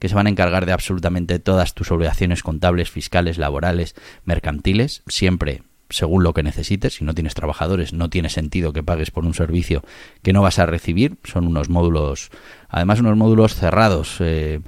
que 0.00 0.08
se 0.08 0.14
van 0.14 0.26
a 0.26 0.30
encargar 0.30 0.66
de 0.66 0.72
absolutamente 0.72 1.38
todas 1.38 1.74
tus 1.74 1.90
obligaciones 1.90 2.42
contables, 2.42 2.90
fiscales, 2.90 3.36
laborales, 3.36 3.94
mercantiles, 4.24 5.02
siempre 5.08 5.62
según 5.90 6.22
lo 6.22 6.34
que 6.34 6.42
necesites. 6.42 6.94
Si 6.94 7.04
no 7.04 7.14
tienes 7.14 7.34
trabajadores, 7.34 7.92
no 7.92 8.10
tiene 8.10 8.28
sentido 8.28 8.72
que 8.72 8.82
pagues 8.82 9.10
por 9.10 9.24
un 9.24 9.34
servicio 9.34 9.82
que 10.22 10.32
no 10.32 10.42
vas 10.42 10.58
a 10.58 10.66
recibir. 10.66 11.16
Son 11.24 11.46
unos 11.46 11.68
módulos, 11.68 12.30
además 12.68 13.00
unos 13.00 13.16
módulos 13.16 13.54
cerrados, 13.54 14.16
eh, 14.20 14.60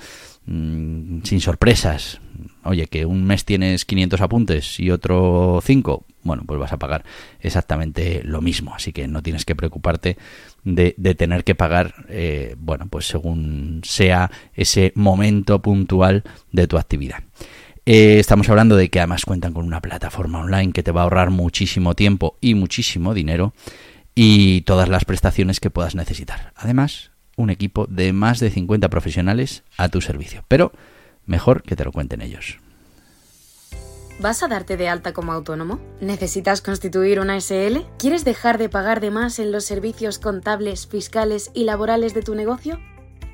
mm, 0.47 1.23
sin 1.25 1.41
sorpresas. 1.41 2.21
Oye, 2.63 2.87
que 2.87 3.07
un 3.07 3.25
mes 3.25 3.45
tienes 3.45 3.85
500 3.85 4.21
apuntes 4.21 4.81
y 4.81 4.91
otro 4.91 5.61
5, 5.65 6.05
bueno, 6.23 6.43
pues 6.47 6.61
vas 6.61 6.73
a 6.73 6.79
pagar 6.79 7.05
exactamente 7.41 8.23
lo 8.25 8.41
mismo. 8.43 8.75
Así 8.75 8.93
que 8.93 9.09
no 9.09 9.23
tienes 9.23 9.45
que 9.45 9.55
preocuparte 9.55 10.17
de, 10.65 10.95
de 10.97 11.15
tener 11.15 11.45
que 11.45 11.55
pagar, 11.55 12.07
eh, 12.09 12.55
bueno, 12.59 12.87
pues 12.89 13.07
según 13.07 13.81
sea 13.85 14.31
ese 14.55 14.93
momento 14.95 15.61
puntual 15.63 16.23
de 16.53 16.67
tu 16.67 16.77
actividad. 16.77 17.23
Eh, 17.93 18.21
estamos 18.21 18.49
hablando 18.49 18.77
de 18.77 18.89
que 18.89 19.01
además 19.01 19.25
cuentan 19.25 19.53
con 19.53 19.67
una 19.67 19.83
plataforma 19.83 20.39
online 20.39 20.73
que 20.73 20.85
te 20.85 20.93
va 20.93 21.01
a 21.01 21.03
ahorrar 21.03 21.31
muchísimo 21.31 21.97
tiempo 21.97 22.37
y 22.41 22.55
muchísimo 22.55 23.15
dinero 23.15 23.53
y 24.15 24.61
todas 24.61 24.89
las 24.89 25.05
prestaciones 25.05 25.59
que 25.59 25.71
puedas 25.71 25.97
necesitar. 25.97 26.53
Además, 26.55 27.11
un 27.37 27.51
equipo 27.51 27.89
de 27.89 28.13
más 28.13 28.39
de 28.39 28.51
50 28.51 28.89
profesionales 28.91 29.65
a 29.77 29.89
tu 29.89 30.01
servicio. 30.01 30.45
Pero 30.47 30.71
mejor 31.27 31.65
que 31.65 31.75
te 31.75 31.83
lo 31.83 31.91
cuenten 31.91 32.21
ellos. 32.21 32.59
¿Vas 34.21 34.45
a 34.45 34.47
darte 34.47 34.77
de 34.77 34.89
alta 34.89 35.13
como 35.13 35.33
autónomo? 35.33 35.81
¿Necesitas 36.01 36.63
constituir 36.63 37.19
una 37.19 37.41
SL? 37.41 37.79
¿Quieres 37.99 38.25
dejar 38.25 38.59
de 38.59 38.69
pagar 38.69 39.01
de 39.01 39.11
más 39.11 39.41
en 39.41 39.51
los 39.51 39.65
servicios 39.65 40.21
contables, 40.21 40.87
fiscales 40.87 41.51
y 41.55 41.65
laborales 41.65 42.15
de 42.15 42.23
tu 42.23 42.37
negocio? 42.37 42.79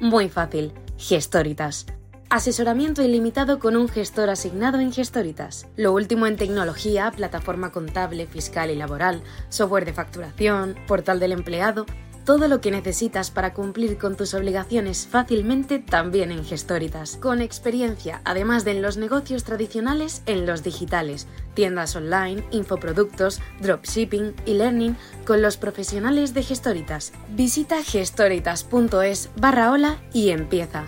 Muy 0.00 0.30
fácil. 0.30 0.72
Gestoritas. 0.96 1.84
Asesoramiento 2.28 3.02
ilimitado 3.02 3.60
con 3.60 3.76
un 3.76 3.88
gestor 3.88 4.30
asignado 4.30 4.80
en 4.80 4.92
Gestoritas. 4.92 5.68
Lo 5.76 5.92
último 5.92 6.26
en 6.26 6.36
tecnología, 6.36 7.12
plataforma 7.12 7.70
contable, 7.70 8.26
fiscal 8.26 8.70
y 8.70 8.74
laboral, 8.74 9.22
software 9.48 9.84
de 9.84 9.92
facturación, 9.92 10.74
portal 10.88 11.20
del 11.20 11.32
empleado 11.32 11.86
todo 12.26 12.48
lo 12.48 12.60
que 12.60 12.72
necesitas 12.72 13.30
para 13.30 13.54
cumplir 13.54 13.98
con 13.98 14.16
tus 14.16 14.34
obligaciones 14.34 15.06
fácilmente 15.06 15.78
también 15.78 16.32
en 16.32 16.44
Gestoritas. 16.44 17.16
Con 17.16 17.40
experiencia, 17.40 18.20
además 18.24 18.64
de 18.64 18.72
en 18.72 18.82
los 18.82 18.96
negocios 18.96 19.44
tradicionales, 19.44 20.22
en 20.26 20.44
los 20.44 20.64
digitales, 20.64 21.28
tiendas 21.54 21.94
online, 21.94 22.42
infoproductos, 22.50 23.40
dropshipping 23.60 24.34
y 24.44 24.54
learning 24.54 24.96
con 25.24 25.40
los 25.40 25.56
profesionales 25.56 26.34
de 26.34 26.42
Gestoritas. 26.42 27.12
Visita 27.30 27.82
gestoritas.es 27.84 29.30
barra 29.36 29.70
hola 29.70 29.96
y 30.12 30.30
empieza. 30.30 30.84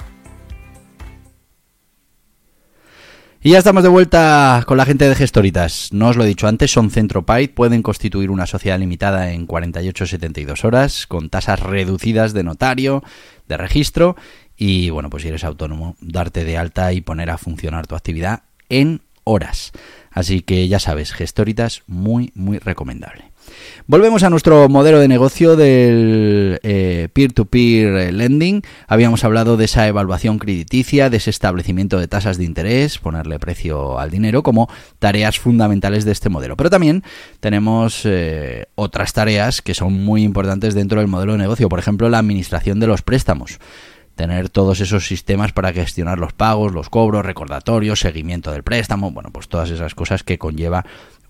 Y 3.40 3.50
ya 3.50 3.58
estamos 3.58 3.84
de 3.84 3.88
vuelta 3.88 4.64
con 4.66 4.76
la 4.78 4.84
gente 4.84 5.08
de 5.08 5.14
Gestoritas. 5.14 5.92
No 5.92 6.08
os 6.08 6.16
lo 6.16 6.24
he 6.24 6.26
dicho 6.26 6.48
antes, 6.48 6.72
son 6.72 6.90
CentroPaid, 6.90 7.50
pueden 7.50 7.82
constituir 7.82 8.30
una 8.30 8.46
sociedad 8.46 8.80
limitada 8.80 9.30
en 9.30 9.46
48-72 9.46 10.64
horas, 10.64 11.06
con 11.06 11.30
tasas 11.30 11.60
reducidas 11.60 12.32
de 12.32 12.42
notario, 12.42 13.04
de 13.46 13.56
registro, 13.56 14.16
y 14.56 14.90
bueno, 14.90 15.08
pues 15.08 15.22
si 15.22 15.28
eres 15.28 15.44
autónomo, 15.44 15.94
darte 16.00 16.44
de 16.44 16.58
alta 16.58 16.92
y 16.92 17.00
poner 17.00 17.30
a 17.30 17.38
funcionar 17.38 17.86
tu 17.86 17.94
actividad 17.94 18.42
en 18.68 19.02
horas. 19.22 19.70
Así 20.10 20.40
que 20.40 20.66
ya 20.66 20.80
sabes, 20.80 21.12
Gestoritas 21.12 21.84
muy, 21.86 22.32
muy 22.34 22.58
recomendable. 22.58 23.27
Volvemos 23.86 24.22
a 24.22 24.30
nuestro 24.30 24.68
modelo 24.68 24.98
de 25.00 25.08
negocio 25.08 25.56
del 25.56 26.60
eh, 26.62 27.08
peer-to-peer 27.12 28.12
lending. 28.12 28.62
Habíamos 28.86 29.24
hablado 29.24 29.56
de 29.56 29.64
esa 29.64 29.86
evaluación 29.86 30.38
crediticia, 30.38 31.10
de 31.10 31.16
ese 31.16 31.30
establecimiento 31.30 31.98
de 31.98 32.08
tasas 32.08 32.38
de 32.38 32.44
interés, 32.44 32.98
ponerle 32.98 33.38
precio 33.38 33.98
al 33.98 34.10
dinero 34.10 34.42
como 34.42 34.68
tareas 34.98 35.38
fundamentales 35.38 36.04
de 36.04 36.12
este 36.12 36.28
modelo. 36.28 36.56
Pero 36.56 36.70
también 36.70 37.02
tenemos 37.40 38.02
eh, 38.04 38.66
otras 38.74 39.12
tareas 39.12 39.62
que 39.62 39.74
son 39.74 40.04
muy 40.04 40.22
importantes 40.22 40.74
dentro 40.74 41.00
del 41.00 41.08
modelo 41.08 41.32
de 41.32 41.38
negocio. 41.38 41.68
Por 41.68 41.78
ejemplo, 41.78 42.08
la 42.08 42.18
administración 42.18 42.80
de 42.80 42.86
los 42.86 43.02
préstamos 43.02 43.58
tener 44.18 44.48
todos 44.48 44.80
esos 44.80 45.06
sistemas 45.06 45.52
para 45.52 45.72
gestionar 45.72 46.18
los 46.18 46.32
pagos, 46.32 46.72
los 46.72 46.90
cobros, 46.90 47.24
recordatorios, 47.24 48.00
seguimiento 48.00 48.50
del 48.50 48.64
préstamo, 48.64 49.12
bueno, 49.12 49.30
pues 49.32 49.48
todas 49.48 49.70
esas 49.70 49.94
cosas 49.94 50.24
que 50.24 50.38
conlleva 50.38 50.84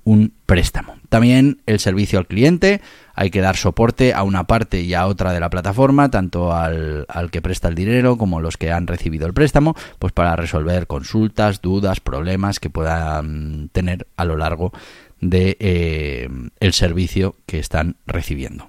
un 0.04 0.32
préstamo. 0.46 0.96
También 1.08 1.60
el 1.66 1.80
servicio 1.80 2.18
al 2.18 2.26
cliente, 2.26 2.80
hay 3.14 3.30
que 3.30 3.40
dar 3.40 3.56
soporte 3.56 4.14
a 4.14 4.22
una 4.22 4.44
parte 4.44 4.80
y 4.80 4.94
a 4.94 5.06
otra 5.06 5.32
de 5.32 5.40
la 5.40 5.50
plataforma, 5.50 6.10
tanto 6.10 6.54
al, 6.54 7.06
al, 7.08 7.30
que 7.30 7.42
presta 7.42 7.68
el 7.68 7.74
dinero 7.74 8.16
como 8.16 8.40
los 8.40 8.56
que 8.56 8.72
han 8.72 8.86
recibido 8.86 9.26
el 9.26 9.34
préstamo, 9.34 9.74
pues 9.98 10.12
para 10.12 10.36
resolver 10.36 10.86
consultas, 10.86 11.60
dudas, 11.60 12.00
problemas 12.00 12.60
que 12.60 12.70
puedan 12.70 13.68
tener 13.72 14.06
a 14.16 14.24
lo 14.24 14.36
largo 14.36 14.72
de 15.20 15.56
eh, 15.60 16.28
el 16.60 16.72
servicio 16.72 17.36
que 17.46 17.58
están 17.58 17.96
recibiendo. 18.06 18.68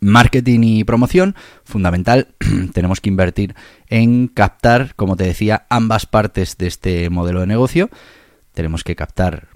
Marketing 0.00 0.60
y 0.62 0.84
promoción, 0.84 1.36
fundamental, 1.64 2.28
tenemos 2.72 3.00
que 3.00 3.08
invertir 3.08 3.54
en 3.88 4.28
captar, 4.28 4.94
como 4.96 5.16
te 5.16 5.24
decía, 5.24 5.66
ambas 5.70 6.06
partes 6.06 6.58
de 6.58 6.66
este 6.66 7.08
modelo 7.08 7.40
de 7.40 7.46
negocio. 7.46 7.88
Tenemos 8.52 8.84
que 8.84 8.96
captar 8.96 9.48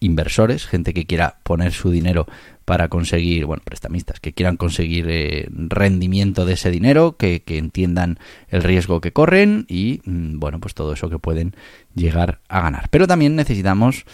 inversores, 0.00 0.66
gente 0.66 0.94
que 0.94 1.06
quiera 1.06 1.38
poner 1.42 1.72
su 1.72 1.90
dinero 1.90 2.26
para 2.64 2.88
conseguir, 2.88 3.46
bueno, 3.46 3.62
prestamistas, 3.64 4.20
que 4.20 4.34
quieran 4.34 4.56
conseguir 4.56 5.06
eh, 5.08 5.48
rendimiento 5.50 6.44
de 6.44 6.52
ese 6.52 6.70
dinero, 6.70 7.16
que, 7.16 7.40
que, 7.42 7.56
entiendan 7.56 8.18
el 8.48 8.62
riesgo 8.62 9.00
que 9.00 9.12
corren 9.12 9.64
y, 9.68 10.02
mm, 10.04 10.38
bueno, 10.38 10.60
pues 10.60 10.74
todo 10.74 10.92
eso 10.92 11.08
que 11.08 11.18
pueden 11.18 11.54
llegar 11.94 12.40
a 12.48 12.60
ganar. 12.60 12.88
Pero 12.90 13.06
también 13.06 13.36
necesitamos 13.36 14.04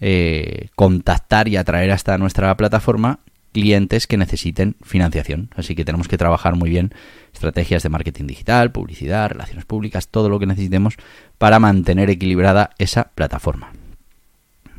eh, 0.00 0.68
contactar 0.74 1.46
y 1.46 1.56
atraer 1.56 1.90
hasta 1.90 2.18
nuestra 2.18 2.56
plataforma 2.56 3.20
clientes 3.52 4.06
que 4.06 4.16
necesiten 4.16 4.76
financiación. 4.82 5.50
Así 5.54 5.74
que 5.74 5.84
tenemos 5.84 6.08
que 6.08 6.18
trabajar 6.18 6.56
muy 6.56 6.70
bien 6.70 6.92
estrategias 7.32 7.82
de 7.82 7.90
marketing 7.90 8.26
digital, 8.26 8.72
publicidad, 8.72 9.30
relaciones 9.30 9.66
públicas, 9.66 10.08
todo 10.08 10.28
lo 10.28 10.38
que 10.38 10.46
necesitemos 10.46 10.96
para 11.38 11.58
mantener 11.58 12.10
equilibrada 12.10 12.70
esa 12.78 13.10
plataforma 13.14 13.72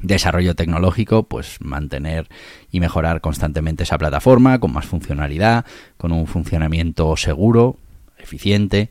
desarrollo 0.02 0.56
tecnológico, 0.56 1.24
pues 1.24 1.58
mantener 1.60 2.28
y 2.72 2.80
mejorar 2.80 3.22
constantemente 3.22 3.84
esa 3.84 3.98
plataforma 3.98 4.60
con 4.60 4.74
más 4.74 4.86
funcionalidad, 4.86 5.66
con 5.98 6.12
un 6.12 6.28
funcionamiento 6.28 7.16
seguro, 7.18 7.78
eficiente. 8.18 8.90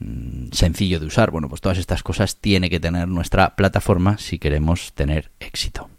mm, 0.00 0.52
sencillo 0.52 1.00
de 1.00 1.06
usar. 1.06 1.32
Bueno, 1.32 1.48
pues 1.48 1.60
todas 1.60 1.78
estas 1.78 2.04
cosas 2.04 2.36
tiene 2.36 2.70
que 2.70 2.78
tener 2.78 3.08
nuestra 3.08 3.56
plataforma 3.56 4.16
si 4.18 4.38
queremos 4.38 4.92
tener 4.94 5.30
éxito. 5.40 5.90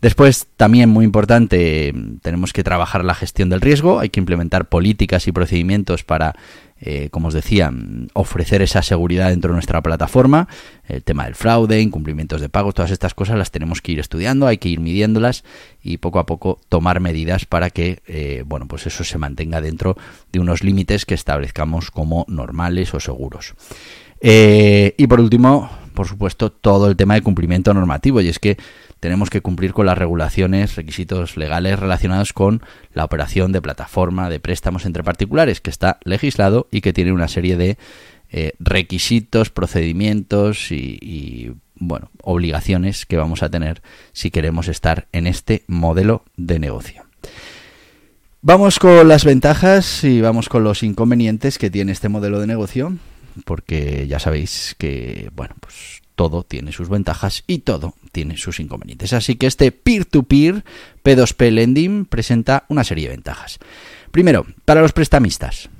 Después, 0.00 0.46
también 0.56 0.88
muy 0.88 1.04
importante, 1.04 1.92
tenemos 2.22 2.52
que 2.52 2.62
trabajar 2.62 3.04
la 3.04 3.14
gestión 3.14 3.48
del 3.48 3.60
riesgo, 3.60 3.98
hay 3.98 4.10
que 4.10 4.20
implementar 4.20 4.68
políticas 4.68 5.26
y 5.26 5.32
procedimientos 5.32 6.04
para, 6.04 6.36
eh, 6.80 7.08
como 7.10 7.28
os 7.28 7.34
decía, 7.34 7.72
ofrecer 8.12 8.62
esa 8.62 8.82
seguridad 8.82 9.30
dentro 9.30 9.50
de 9.50 9.54
nuestra 9.54 9.82
plataforma. 9.82 10.48
El 10.86 11.02
tema 11.02 11.24
del 11.24 11.34
fraude, 11.34 11.80
incumplimientos 11.80 12.40
de 12.40 12.48
pagos, 12.48 12.74
todas 12.74 12.90
estas 12.90 13.14
cosas 13.14 13.36
las 13.36 13.50
tenemos 13.50 13.82
que 13.82 13.92
ir 13.92 13.98
estudiando, 13.98 14.46
hay 14.46 14.58
que 14.58 14.68
ir 14.68 14.80
midiéndolas 14.80 15.44
y 15.82 15.98
poco 15.98 16.18
a 16.18 16.26
poco 16.26 16.60
tomar 16.68 17.00
medidas 17.00 17.46
para 17.46 17.70
que, 17.70 18.02
eh, 18.06 18.42
bueno, 18.46 18.66
pues 18.68 18.86
eso 18.86 19.04
se 19.04 19.18
mantenga 19.18 19.60
dentro 19.60 19.96
de 20.32 20.40
unos 20.40 20.62
límites 20.62 21.04
que 21.04 21.14
establezcamos 21.14 21.90
como 21.90 22.24
normales 22.28 22.94
o 22.94 23.00
seguros. 23.00 23.54
Eh, 24.20 24.94
y 24.96 25.06
por 25.06 25.20
último, 25.20 25.70
por 25.94 26.06
supuesto, 26.06 26.50
todo 26.50 26.88
el 26.88 26.96
tema 26.96 27.14
de 27.14 27.22
cumplimiento 27.22 27.74
normativo. 27.74 28.20
Y 28.20 28.28
es 28.28 28.38
que 28.38 28.56
tenemos 29.00 29.30
que 29.30 29.40
cumplir 29.40 29.72
con 29.72 29.86
las 29.86 29.98
regulaciones, 29.98 30.76
requisitos 30.76 31.36
legales 31.36 31.78
relacionados 31.78 32.32
con 32.32 32.62
la 32.92 33.04
operación 33.04 33.52
de 33.52 33.62
plataforma 33.62 34.28
de 34.28 34.40
préstamos 34.40 34.86
entre 34.86 35.04
particulares, 35.04 35.60
que 35.60 35.70
está 35.70 35.98
legislado 36.04 36.68
y 36.70 36.80
que 36.80 36.92
tiene 36.92 37.12
una 37.12 37.28
serie 37.28 37.56
de 37.56 37.78
eh, 38.30 38.52
requisitos, 38.58 39.50
procedimientos 39.50 40.70
y, 40.70 41.52
bueno, 41.76 42.10
obligaciones 42.22 43.06
que 43.06 43.16
vamos 43.16 43.42
a 43.42 43.50
tener 43.50 43.82
si 44.12 44.30
queremos 44.30 44.68
estar 44.68 45.06
en 45.12 45.26
este 45.26 45.62
modelo 45.66 46.24
de 46.36 46.58
negocio. 46.58 47.04
Vamos 48.40 48.78
con 48.78 49.08
las 49.08 49.24
ventajas 49.24 50.04
y 50.04 50.20
vamos 50.20 50.48
con 50.48 50.62
los 50.62 50.82
inconvenientes 50.82 51.58
que 51.58 51.70
tiene 51.70 51.92
este 51.92 52.08
modelo 52.08 52.38
de 52.38 52.46
negocio, 52.46 52.96
porque 53.44 54.06
ya 54.08 54.18
sabéis 54.18 54.76
que, 54.78 55.30
bueno, 55.34 55.54
pues 55.60 56.02
todo 56.18 56.42
tiene 56.42 56.72
sus 56.72 56.88
ventajas 56.88 57.44
y 57.46 57.60
todo 57.60 57.94
tiene 58.10 58.36
sus 58.36 58.58
inconvenientes. 58.58 59.12
Así 59.12 59.36
que 59.36 59.46
este 59.46 59.70
peer-to-peer 59.70 60.64
P2P 61.04 61.52
Lending 61.52 62.06
presenta 62.06 62.64
una 62.68 62.82
serie 62.82 63.04
de 63.04 63.14
ventajas. 63.14 63.60
Primero, 64.10 64.44
para 64.64 64.82
los 64.82 64.92
prestamistas. 64.92 65.70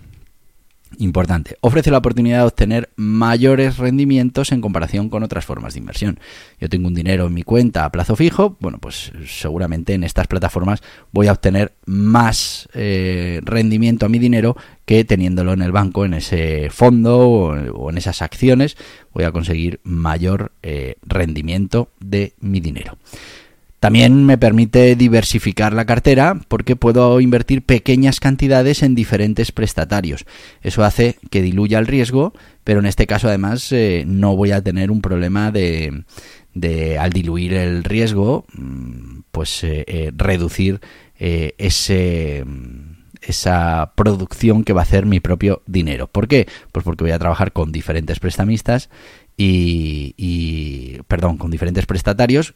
Importante, 0.97 1.57
ofrece 1.61 1.91
la 1.91 1.99
oportunidad 1.99 2.39
de 2.39 2.45
obtener 2.45 2.91
mayores 2.97 3.77
rendimientos 3.77 4.53
en 4.53 4.63
comparación 4.63 5.11
con 5.11 5.23
otras 5.23 5.45
formas 5.45 5.75
de 5.75 5.81
inversión. 5.81 6.19
Yo 6.59 6.69
tengo 6.71 6.89
un 6.89 6.95
dinero 6.95 7.27
en 7.27 7.35
mi 7.35 7.43
cuenta 7.43 7.85
a 7.85 7.93
plazo 7.93 8.17
fijo, 8.17 8.57
bueno, 8.59 8.79
pues 8.79 9.13
seguramente 9.27 9.93
en 9.93 10.03
estas 10.03 10.27
plataformas 10.27 10.83
voy 11.13 11.27
a 11.27 11.33
obtener 11.33 11.75
más 11.85 12.69
eh, 12.73 13.41
rendimiento 13.45 14.07
a 14.07 14.09
mi 14.09 14.19
dinero 14.19 14.57
que 14.87 15.05
teniéndolo 15.05 15.53
en 15.53 15.61
el 15.61 15.73
banco, 15.73 16.07
en 16.07 16.15
ese 16.15 16.71
fondo 16.71 17.19
o, 17.29 17.91
en 17.91 17.99
esas 17.99 18.23
acciones, 18.23 18.77
voy 19.13 19.25
a 19.25 19.33
conseguir 19.33 19.81
mayor 19.85 20.53
eh, 20.63 20.97
rendimiento 21.03 21.93
de 22.01 22.33
mi 22.41 22.61
dinero. 22.61 22.97
También 23.81 24.25
me 24.25 24.39
permite 24.39 24.97
diversificar 24.97 25.73
la 25.73 25.85
cartera 25.85 26.41
porque 26.49 26.75
puedo 26.75 27.21
invertir 27.21 27.63
pequeñas 27.63 28.19
cantidades 28.19 28.83
en 28.83 28.97
diferentes 28.97 29.53
prestatarios. 29.53 30.25
Eso 30.63 30.83
hace 30.83 31.17
que 31.31 31.43
diluya 31.43 31.79
el 31.79 31.87
riesgo, 31.87 32.33
pero 32.65 32.81
en 32.81 32.87
este 32.87 33.07
caso 33.07 33.29
además 33.29 33.71
eh, 33.71 34.03
no 34.07 34.35
voy 34.35 34.51
a 34.51 34.63
tener 34.63 34.91
un 34.91 35.01
problema 35.01 35.53
de, 35.53 36.05
al 36.99 37.11
diluir 37.11 37.55
el 37.55 37.85
riesgo, 37.85 38.47
mm, 38.53 39.21
pues 39.31 39.63
eh, 39.63 39.85
eh, 39.87 40.13
reducir 40.15 40.81
ese 41.21 42.45
esa 43.21 43.93
producción 43.97 44.63
que 44.63 44.73
va 44.73 44.83
a 44.83 44.85
hacer 44.85 45.05
mi 45.05 45.19
propio 45.19 45.63
dinero. 45.67 46.07
¿Por 46.07 46.29
qué? 46.29 46.47
Pues 46.71 46.85
porque 46.85 47.03
voy 47.03 47.11
a 47.11 47.19
trabajar 47.19 47.53
con 47.53 47.73
diferentes 47.73 48.21
prestamistas 48.21 48.91
y, 49.37 50.15
y, 50.17 51.03
perdón, 51.09 51.37
con 51.37 51.51
diferentes 51.51 51.85
prestatarios 51.85 52.55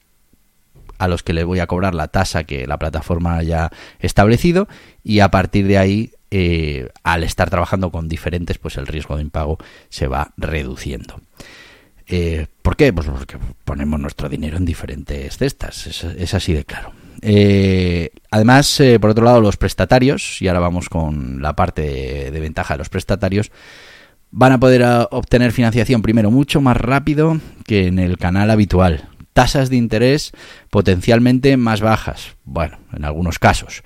a 1.03 1.09
los 1.09 1.25
que 1.25 1.33
le 1.33 1.43
voy 1.43 1.59
a 1.59 1.67
cobrar 1.67 1.97
la 1.97 2.07
tasa 2.07 2.45
que 2.45 2.65
la 2.65 2.79
plataforma 2.79 3.37
haya 3.37 3.71
establecido 3.99 4.69
y 5.03 5.19
a 5.19 5.33
partir 5.33 5.67
de 5.67 5.77
ahí 5.77 6.13
eh, 6.31 6.91
al 7.03 7.25
estar 7.25 7.51
trabajando 7.51 7.91
con 7.91 8.09
diferentes 8.09 8.59
pues 8.59 8.77
el 8.77 8.87
riesgo 8.87 9.17
de 9.17 9.23
impago 9.23 9.59
se 9.89 10.07
va 10.07 10.33
reduciendo. 10.37 11.21
Eh, 12.07 12.47
¿Por 12.63 12.77
qué? 12.77 12.93
Pues 12.93 13.09
porque 13.09 13.37
ponemos 13.65 13.99
nuestro 13.99 14.29
dinero 14.29 14.57
en 14.59 14.65
diferentes 14.65 15.37
cestas, 15.37 15.89
es, 15.89 16.35
así 16.35 16.53
de 16.53 16.65
claro. 16.65 16.93
Eh, 17.21 18.11
además, 18.31 18.81
por 19.01 19.11
otro 19.11 19.25
lado, 19.25 19.41
los 19.41 19.57
prestatarios, 19.57 20.41
y 20.41 20.47
ahora 20.47 20.61
vamos 20.61 20.89
con 20.89 21.43
la 21.43 21.57
parte 21.57 22.31
de 22.31 22.41
ventaja 22.41 22.75
de 22.75 22.79
los 22.79 22.91
prestatarios, 22.91 23.51
van 24.31 24.53
a 24.53 24.61
poder 24.61 24.85
obtener 25.11 25.51
financiación 25.51 26.01
primero 26.01 26.31
mucho 26.31 26.61
más 26.61 26.77
rápido 26.77 27.41
que 27.67 27.89
en 27.89 27.99
el 27.99 28.19
canal 28.19 28.51
habitual 28.51 29.09
tasas 29.33 29.71
de 29.71 29.77
interés 29.77 30.33
potencialmente 30.71 31.57
más 31.57 31.81
bajas. 31.81 32.37
Bueno, 32.45 32.79
en 32.93 33.05
algunos 33.05 33.39
casos. 33.39 33.83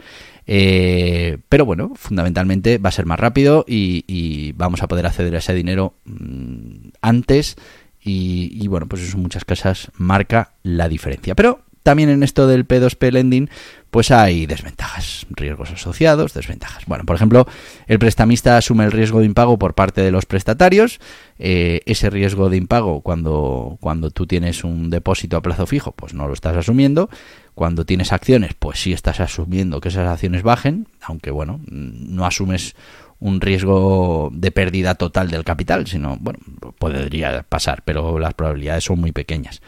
Eh, 0.46 1.38
pero 1.48 1.64
bueno, 1.64 1.92
fundamentalmente 1.96 2.78
va 2.78 2.90
a 2.90 2.92
ser 2.92 3.06
más 3.06 3.18
rápido 3.18 3.64
y, 3.66 4.52
vamos 4.52 4.82
a 4.82 4.88
poder 4.88 5.06
acceder 5.06 5.34
a 5.34 5.38
ese 5.38 5.54
dinero 5.54 5.94
mm, 6.04 6.90
antes 7.02 7.56
y, 8.00 8.50
y, 8.52 8.68
bueno, 8.68 8.86
pues 8.86 9.02
eso 9.02 9.16
en 9.16 9.22
muchas 9.22 9.44
casas 9.44 9.90
marca 9.94 10.54
la 10.62 10.88
diferencia. 10.88 11.34
Pero 11.34 11.65
también 11.86 12.08
en 12.08 12.24
esto 12.24 12.48
del 12.48 12.66
P2P 12.66 13.12
lending, 13.12 13.48
pues 13.92 14.10
hay 14.10 14.46
desventajas, 14.46 15.24
riesgos 15.30 15.70
asociados, 15.70 16.34
desventajas. 16.34 16.84
Bueno, 16.86 17.04
por 17.04 17.14
ejemplo, 17.14 17.46
el 17.86 18.00
prestamista 18.00 18.56
asume 18.56 18.84
el 18.84 18.90
riesgo 18.90 19.20
de 19.20 19.26
impago 19.26 19.56
por 19.56 19.74
parte 19.74 20.00
de 20.00 20.10
los 20.10 20.26
prestatarios. 20.26 20.98
Eh, 21.38 21.82
ese 21.86 22.10
riesgo 22.10 22.50
de 22.50 22.56
impago, 22.56 23.02
cuando, 23.02 23.78
cuando 23.80 24.10
tú 24.10 24.26
tienes 24.26 24.64
un 24.64 24.90
depósito 24.90 25.36
a 25.36 25.42
plazo 25.42 25.64
fijo, 25.64 25.92
pues 25.92 26.12
no 26.12 26.26
lo 26.26 26.34
estás 26.34 26.56
asumiendo. 26.56 27.08
Cuando 27.54 27.86
tienes 27.86 28.12
acciones, 28.12 28.54
pues 28.58 28.80
sí 28.80 28.92
estás 28.92 29.20
asumiendo 29.20 29.80
que 29.80 29.90
esas 29.90 30.08
acciones 30.08 30.42
bajen, 30.42 30.88
aunque 31.00 31.30
bueno, 31.30 31.60
no 31.68 32.26
asumes 32.26 32.74
un 33.20 33.40
riesgo 33.40 34.30
de 34.32 34.50
pérdida 34.50 34.96
total 34.96 35.30
del 35.30 35.44
capital, 35.44 35.86
sino, 35.86 36.16
bueno, 36.20 36.40
podría 36.80 37.44
pasar, 37.44 37.82
pero 37.84 38.18
las 38.18 38.34
probabilidades 38.34 38.82
son 38.82 38.98
muy 38.98 39.12
pequeñas. 39.12 39.62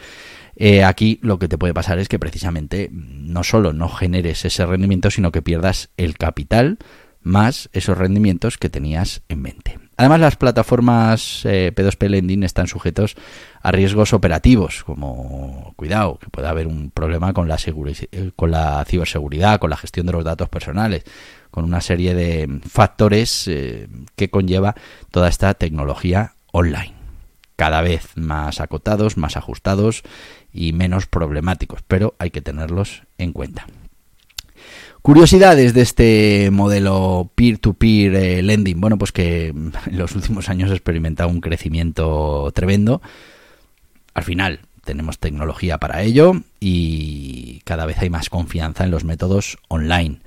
Eh, 0.60 0.82
aquí 0.82 1.20
lo 1.22 1.38
que 1.38 1.46
te 1.46 1.56
puede 1.56 1.72
pasar 1.72 2.00
es 2.00 2.08
que 2.08 2.18
precisamente 2.18 2.90
no 2.92 3.44
solo 3.44 3.72
no 3.72 3.88
generes 3.88 4.44
ese 4.44 4.66
rendimiento, 4.66 5.08
sino 5.08 5.30
que 5.30 5.40
pierdas 5.40 5.90
el 5.96 6.18
capital 6.18 6.78
más 7.22 7.70
esos 7.72 7.96
rendimientos 7.96 8.58
que 8.58 8.68
tenías 8.68 9.22
en 9.28 9.40
mente. 9.40 9.78
Además, 9.96 10.18
las 10.18 10.36
plataformas 10.36 11.42
eh, 11.44 11.72
P2P 11.74 12.08
Lending 12.08 12.42
están 12.42 12.66
sujetos 12.66 13.14
a 13.62 13.70
riesgos 13.70 14.12
operativos, 14.12 14.82
como 14.82 15.74
cuidado, 15.76 16.18
que 16.18 16.28
puede 16.28 16.48
haber 16.48 16.66
un 16.66 16.90
problema 16.90 17.32
con 17.32 17.46
la, 17.46 17.56
eh, 17.56 18.30
con 18.34 18.50
la 18.50 18.84
ciberseguridad, 18.84 19.60
con 19.60 19.70
la 19.70 19.76
gestión 19.76 20.06
de 20.06 20.12
los 20.12 20.24
datos 20.24 20.48
personales, 20.48 21.04
con 21.52 21.64
una 21.64 21.80
serie 21.80 22.14
de 22.14 22.60
factores 22.68 23.48
que 24.16 24.30
conlleva 24.30 24.74
toda 25.12 25.28
esta 25.28 25.54
tecnología 25.54 26.34
online 26.50 26.98
cada 27.58 27.80
vez 27.80 28.12
más 28.14 28.60
acotados, 28.60 29.16
más 29.16 29.36
ajustados 29.36 30.04
y 30.52 30.72
menos 30.72 31.06
problemáticos, 31.06 31.80
pero 31.86 32.14
hay 32.18 32.30
que 32.30 32.40
tenerlos 32.40 33.02
en 33.18 33.32
cuenta. 33.32 33.66
Curiosidades 35.02 35.74
de 35.74 35.82
este 35.82 36.50
modelo 36.50 37.30
peer-to-peer 37.34 38.14
eh, 38.14 38.42
lending. 38.42 38.80
Bueno, 38.80 38.98
pues 38.98 39.12
que 39.12 39.48
en 39.48 39.72
los 39.92 40.14
últimos 40.14 40.48
años 40.48 40.70
ha 40.70 40.74
experimentado 40.74 41.30
un 41.30 41.40
crecimiento 41.40 42.50
tremendo. 42.54 43.00
Al 44.14 44.24
final 44.24 44.60
tenemos 44.84 45.18
tecnología 45.18 45.78
para 45.78 46.02
ello 46.02 46.32
y 46.60 47.60
cada 47.64 47.86
vez 47.86 47.98
hay 47.98 48.10
más 48.10 48.28
confianza 48.28 48.84
en 48.84 48.90
los 48.90 49.04
métodos 49.04 49.58
online. 49.68 50.18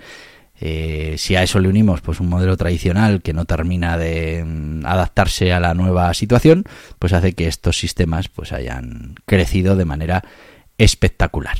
Eh, 0.63 1.15
si 1.17 1.35
a 1.35 1.41
eso 1.41 1.59
le 1.59 1.67
unimos 1.67 2.01
pues 2.01 2.19
un 2.19 2.29
modelo 2.29 2.55
tradicional 2.55 3.23
que 3.23 3.33
no 3.33 3.45
termina 3.45 3.97
de 3.97 4.43
mm, 4.45 4.85
adaptarse 4.85 5.51
a 5.51 5.59
la 5.59 5.73
nueva 5.73 6.13
situación, 6.13 6.65
pues 6.99 7.13
hace 7.13 7.33
que 7.33 7.47
estos 7.47 7.79
sistemas 7.79 8.29
pues 8.29 8.53
hayan 8.53 9.15
crecido 9.25 9.75
de 9.75 9.85
manera 9.85 10.23
espectacular. 10.77 11.57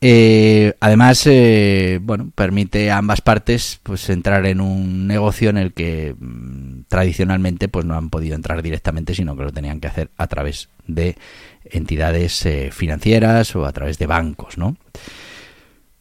Eh, 0.00 0.72
además, 0.80 1.26
eh, 1.26 1.98
bueno, 2.00 2.30
permite 2.34 2.90
a 2.90 2.96
ambas 2.96 3.20
partes 3.20 3.78
pues 3.82 4.08
entrar 4.08 4.46
en 4.46 4.62
un 4.62 5.06
negocio 5.06 5.50
en 5.50 5.58
el 5.58 5.74
que 5.74 6.14
mm, 6.18 6.84
tradicionalmente 6.88 7.68
pues 7.68 7.84
no 7.84 7.94
han 7.94 8.08
podido 8.08 8.36
entrar 8.36 8.62
directamente, 8.62 9.14
sino 9.14 9.36
que 9.36 9.42
lo 9.42 9.52
tenían 9.52 9.80
que 9.80 9.88
hacer 9.88 10.10
a 10.16 10.28
través 10.28 10.70
de 10.86 11.16
entidades 11.64 12.48
financieras 12.70 13.54
o 13.54 13.66
a 13.66 13.72
través 13.72 13.98
de 13.98 14.06
bancos, 14.06 14.56
¿no? 14.56 14.78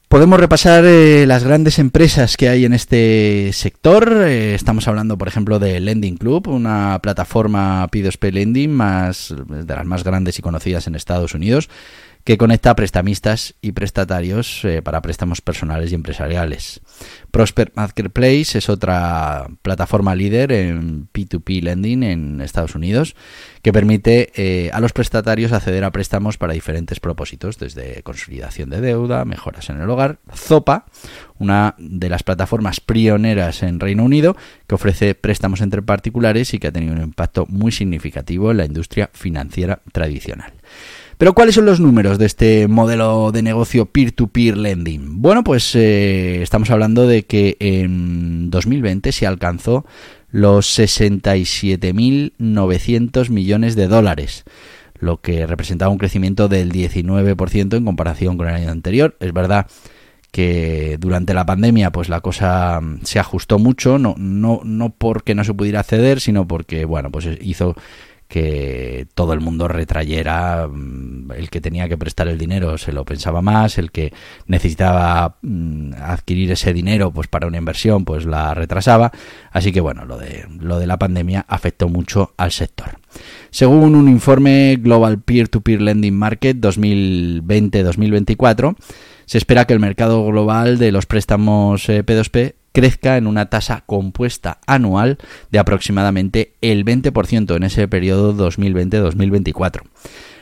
Podemos 0.08 0.40
repasar 0.40 0.86
eh, 0.86 1.26
las 1.28 1.44
grandes 1.44 1.80
empresas 1.80 2.38
que 2.38 2.48
hay 2.48 2.64
en 2.64 2.72
este 2.72 3.52
sector. 3.52 4.24
Eh, 4.26 4.56
estamos 4.56 4.88
hablando, 4.88 5.18
por 5.18 5.28
ejemplo, 5.28 5.60
de 5.60 5.82
Lending 5.82 6.16
Club, 6.16 6.48
una 6.48 6.98
plataforma 7.04 7.86
P2P 7.90 8.32
Lending 8.32 8.72
más, 8.72 9.36
de 9.36 9.76
las 9.76 9.86
más 9.86 10.06
grandes 10.06 10.40
y 10.40 10.42
conocidas 10.42 10.88
en 10.88 10.96
Estados 10.96 11.34
Unidos, 11.34 11.70
que 12.28 12.38
conecta 12.38 12.72
a 12.72 12.76
prestamistas 12.76 13.56
y 13.62 13.72
prestatarios 13.72 14.66
eh, 14.66 14.82
para 14.82 15.02
préstamos 15.02 15.40
personales 15.40 15.94
y 15.94 15.96
empresariales. 15.96 16.82
Prosper 17.32 17.72
Marketplace 17.74 18.58
es 18.58 18.68
otra 18.68 19.48
plataforma 19.62 20.14
líder 20.14 20.52
en 20.52 21.08
P2P 21.08 21.62
lending 21.62 22.04
en 22.04 22.42
Estados 22.42 22.76
Unidos 22.76 23.16
que 23.62 23.72
permite 23.72 24.34
eh, 24.36 24.70
a 24.74 24.82
los 24.82 24.92
prestatarios 24.92 25.54
acceder 25.54 25.86
a 25.86 25.92
préstamos 25.92 26.38
para 26.38 26.52
diferentes 26.52 27.00
propósitos, 27.00 27.60
desde 27.60 28.04
consolidación 28.04 28.72
de 28.72 28.82
deuda, 28.82 29.24
mejoras 29.24 29.70
en 29.70 29.80
el 29.80 29.90
hogar. 29.90 30.20
Zopa, 30.36 30.84
una 31.40 31.76
de 31.78 32.10
las 32.10 32.24
plataformas 32.24 32.82
pioneras 32.82 33.64
en 33.64 33.80
Reino 33.80 34.04
Unido 34.04 34.36
que 34.68 34.76
ofrece 34.76 35.16
préstamos 35.16 35.62
entre 35.62 35.82
particulares 35.82 36.54
y 36.54 36.60
que 36.60 36.68
ha 36.68 36.72
tenido 36.74 36.92
un 36.92 37.04
impacto 37.04 37.46
muy 37.48 37.72
significativo 37.72 38.52
en 38.52 38.58
la 38.58 38.66
industria 38.66 39.10
financiera 39.14 39.80
tradicional. 39.94 40.52
Pero 41.18 41.34
¿cuáles 41.34 41.56
son 41.56 41.66
los 41.66 41.80
números 41.80 42.20
de 42.20 42.28
este 42.28 42.68
modelo 42.68 43.32
de 43.32 43.42
negocio 43.42 43.88
peer-to-peer 43.88 44.56
lending? 44.56 45.20
Bueno, 45.20 45.44
pues 45.44 45.74
eh, 45.74 46.44
estamos 46.44 46.70
hablando 46.70 47.08
de 47.08 47.24
que 47.24 47.58
en 47.60 48.52
2020 48.52 49.12
se 49.12 49.26
alcanzó 49.26 49.84
los 50.30 50.78
67.900 50.78 53.30
millones 53.32 53.76
de 53.76 53.88
dólares, 53.88 54.44
lo 55.00 55.20
que 55.20 55.48
representaba 55.48 55.92
un 55.92 55.98
crecimiento 55.98 56.50
del 56.50 56.72
19% 56.72 57.76
en 57.76 57.86
comparación 57.86 58.38
con 58.38 58.48
el 58.48 58.54
año 58.54 58.70
anterior. 58.70 59.18
Es 59.20 59.34
verdad 59.34 59.66
que 60.30 60.98
durante 61.00 61.34
la 61.34 61.48
pandemia 61.48 61.92
pues 61.92 62.10
la 62.10 62.22
cosa 62.22 62.80
se 63.02 63.18
ajustó 63.18 63.58
mucho, 63.58 63.98
no, 63.98 64.14
no, 64.20 64.62
no 64.64 64.92
porque 64.92 65.34
no 65.34 65.44
se 65.44 65.56
pudiera 65.56 65.80
acceder, 65.80 66.22
sino 66.22 66.48
porque 66.48 66.86
bueno, 66.86 67.10
pues 67.10 67.28
hizo 67.42 67.76
que 68.28 69.08
todo 69.14 69.34
el 69.34 69.40
mundo 69.40 69.68
retrayera, 69.68 70.68
mm, 70.68 71.32
el 71.32 71.50
que 71.50 71.62
tenía 71.62 71.90
que 71.90 71.98
prestar 71.98 72.28
el 72.28 72.38
dinero 72.38 72.78
se 72.78 72.92
lo 72.92 73.06
pensaba 73.06 73.42
más, 73.42 73.78
el 73.78 73.92
que 73.92 74.14
necesitaba 74.46 75.38
mm, 75.42 75.94
adquirir 76.02 76.52
ese 76.52 76.74
dinero 76.74 77.12
pues 77.12 77.28
para 77.28 77.48
una 77.48 77.58
inversión 77.58 78.06
pues 78.06 78.26
la 78.26 78.54
retrasaba, 78.54 79.12
así 79.52 79.72
que 79.72 79.82
bueno, 79.82 80.06
lo 80.06 80.18
de 80.18 80.46
lo 80.60 80.80
de 80.80 80.88
la 80.88 80.98
pandemia 80.98 81.46
afectó 81.48 81.90
mucho 81.90 82.34
al 82.38 82.52
sector. 82.52 83.00
Según 83.50 83.96
un 83.96 84.10
informe 84.10 84.78
Global 84.80 85.22
Peer-to-Peer 85.22 85.82
Lending 85.82 86.16
Market 86.16 86.58
2020-2024, 86.58 88.76
se 89.26 89.38
espera 89.38 89.66
que 89.66 89.74
el 89.74 89.80
mercado 89.80 90.26
global 90.26 90.78
de 90.78 90.92
los 90.92 91.06
préstamos 91.06 91.88
P2P 91.90 92.40
eh, 92.40 92.56
crezca 92.78 93.18
en 93.18 93.26
una 93.26 93.48
tasa 93.50 93.82
compuesta 93.88 94.60
anual 94.68 95.18
de 95.50 95.58
aproximadamente 95.58 96.54
el 96.62 96.86
20% 96.86 97.56
en 97.56 97.64
ese 97.64 97.88
periodo 97.88 98.36
2020-2024. 98.36 99.82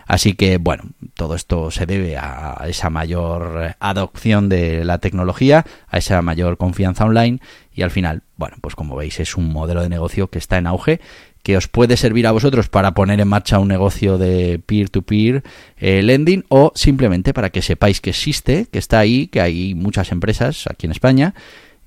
Así 0.06 0.34
que, 0.34 0.58
bueno, 0.58 0.84
todo 1.13 1.36
esto 1.36 1.71
se 1.71 1.86
debe 1.86 2.17
a 2.17 2.58
esa 2.67 2.89
mayor 2.89 3.78
adopción 3.80 4.50
de 4.50 4.84
la 4.84 4.98
tecnología, 4.98 5.65
a 5.88 5.98
esa 5.98 6.21
mayor 6.21 6.58
confianza 6.58 7.06
online 7.06 7.39
y 7.74 7.84
al 7.84 7.91
final, 7.91 8.24
bueno, 8.36 8.58
pues 8.60 8.76
como 8.76 8.98
veis 8.98 9.21
es 9.21 9.38
un 9.38 9.54
modelo 9.54 9.82
de 9.82 9.88
negocio 9.88 10.30
que 10.30 10.39
está 10.39 10.58
en 10.58 10.67
auge 10.67 11.00
que 11.41 11.56
os 11.56 11.69
puede 11.69 11.95
servir 11.95 12.28
a 12.28 12.32
vosotros 12.32 12.67
para 12.67 12.93
poner 12.95 13.21
en 13.21 13.30
marcha 13.30 13.60
un 13.60 13.69
negocio 13.69 14.17
de 14.17 14.60
peer-to-peer 14.65 15.43
eh, 15.78 16.02
lending 16.04 16.43
o 16.50 16.74
simplemente 16.76 17.34
para 17.34 17.50
que 17.50 17.62
sepáis 17.62 18.02
que 18.02 18.10
existe, 18.10 18.65
que 18.69 18.80
está 18.80 19.00
ahí, 19.00 19.28
que 19.28 19.39
hay 19.39 19.74
muchas 19.74 20.12
empresas 20.12 20.67
aquí 20.67 20.86
en 20.86 20.91
España 20.91 21.34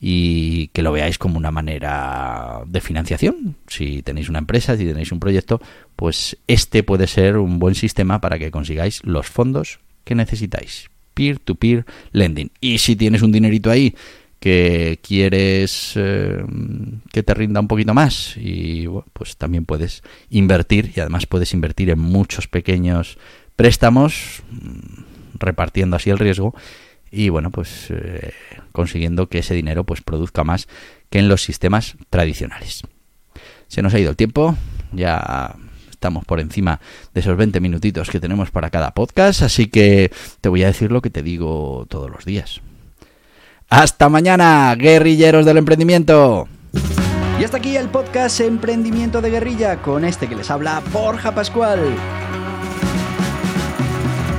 y 0.00 0.68
que 0.68 0.82
lo 0.82 0.92
veáis 0.92 1.18
como 1.18 1.38
una 1.38 1.50
manera 1.50 2.62
de 2.66 2.80
financiación. 2.80 3.56
Si 3.66 4.02
tenéis 4.02 4.28
una 4.28 4.38
empresa, 4.38 4.76
si 4.76 4.84
tenéis 4.84 5.12
un 5.12 5.20
proyecto, 5.20 5.60
pues 5.96 6.36
este 6.46 6.82
puede 6.82 7.06
ser 7.06 7.36
un 7.36 7.58
buen 7.58 7.74
sistema 7.74 8.20
para 8.20 8.38
que 8.38 8.50
consigáis 8.50 9.04
los 9.04 9.26
fondos 9.26 9.80
que 10.04 10.14
necesitáis. 10.14 10.90
Peer-to-peer 11.14 11.84
lending. 12.12 12.50
Y 12.60 12.78
si 12.78 12.94
tienes 12.94 13.22
un 13.22 13.32
dinerito 13.32 13.70
ahí 13.70 13.94
que 14.40 15.00
quieres 15.02 15.94
eh, 15.96 16.44
que 17.12 17.22
te 17.24 17.34
rinda 17.34 17.60
un 17.60 17.66
poquito 17.66 17.92
más 17.92 18.36
y 18.36 18.86
pues 19.12 19.36
también 19.36 19.64
puedes 19.64 20.02
invertir 20.30 20.92
y 20.94 21.00
además 21.00 21.26
puedes 21.26 21.52
invertir 21.54 21.90
en 21.90 21.98
muchos 21.98 22.46
pequeños 22.46 23.18
préstamos 23.56 24.42
mm, 24.50 25.38
repartiendo 25.40 25.96
así 25.96 26.10
el 26.10 26.18
riesgo 26.18 26.54
y 27.10 27.28
bueno, 27.28 27.50
pues 27.50 27.86
eh, 27.90 28.32
consiguiendo 28.72 29.28
que 29.28 29.38
ese 29.38 29.54
dinero 29.54 29.84
pues 29.84 30.02
produzca 30.02 30.44
más 30.44 30.68
que 31.10 31.18
en 31.18 31.28
los 31.28 31.42
sistemas 31.42 31.96
tradicionales. 32.10 32.82
Se 33.66 33.82
nos 33.82 33.94
ha 33.94 33.98
ido 33.98 34.10
el 34.10 34.16
tiempo, 34.16 34.56
ya 34.92 35.54
estamos 35.90 36.24
por 36.24 36.40
encima 36.40 36.80
de 37.12 37.20
esos 37.20 37.36
20 37.36 37.60
minutitos 37.60 38.08
que 38.08 38.20
tenemos 38.20 38.50
para 38.50 38.70
cada 38.70 38.92
podcast, 38.92 39.42
así 39.42 39.66
que 39.66 40.10
te 40.40 40.48
voy 40.48 40.62
a 40.62 40.68
decir 40.68 40.92
lo 40.92 41.02
que 41.02 41.10
te 41.10 41.22
digo 41.22 41.86
todos 41.88 42.10
los 42.10 42.24
días. 42.24 42.60
Hasta 43.68 44.08
mañana, 44.08 44.74
guerrilleros 44.76 45.44
del 45.44 45.58
emprendimiento. 45.58 46.48
Y 47.38 47.44
hasta 47.44 47.58
aquí 47.58 47.76
el 47.76 47.88
podcast 47.88 48.40
Emprendimiento 48.40 49.20
de 49.20 49.30
Guerrilla 49.30 49.82
con 49.82 50.04
este 50.04 50.26
que 50.26 50.34
les 50.34 50.50
habla 50.50 50.82
Borja 50.92 51.34
Pascual. 51.34 51.78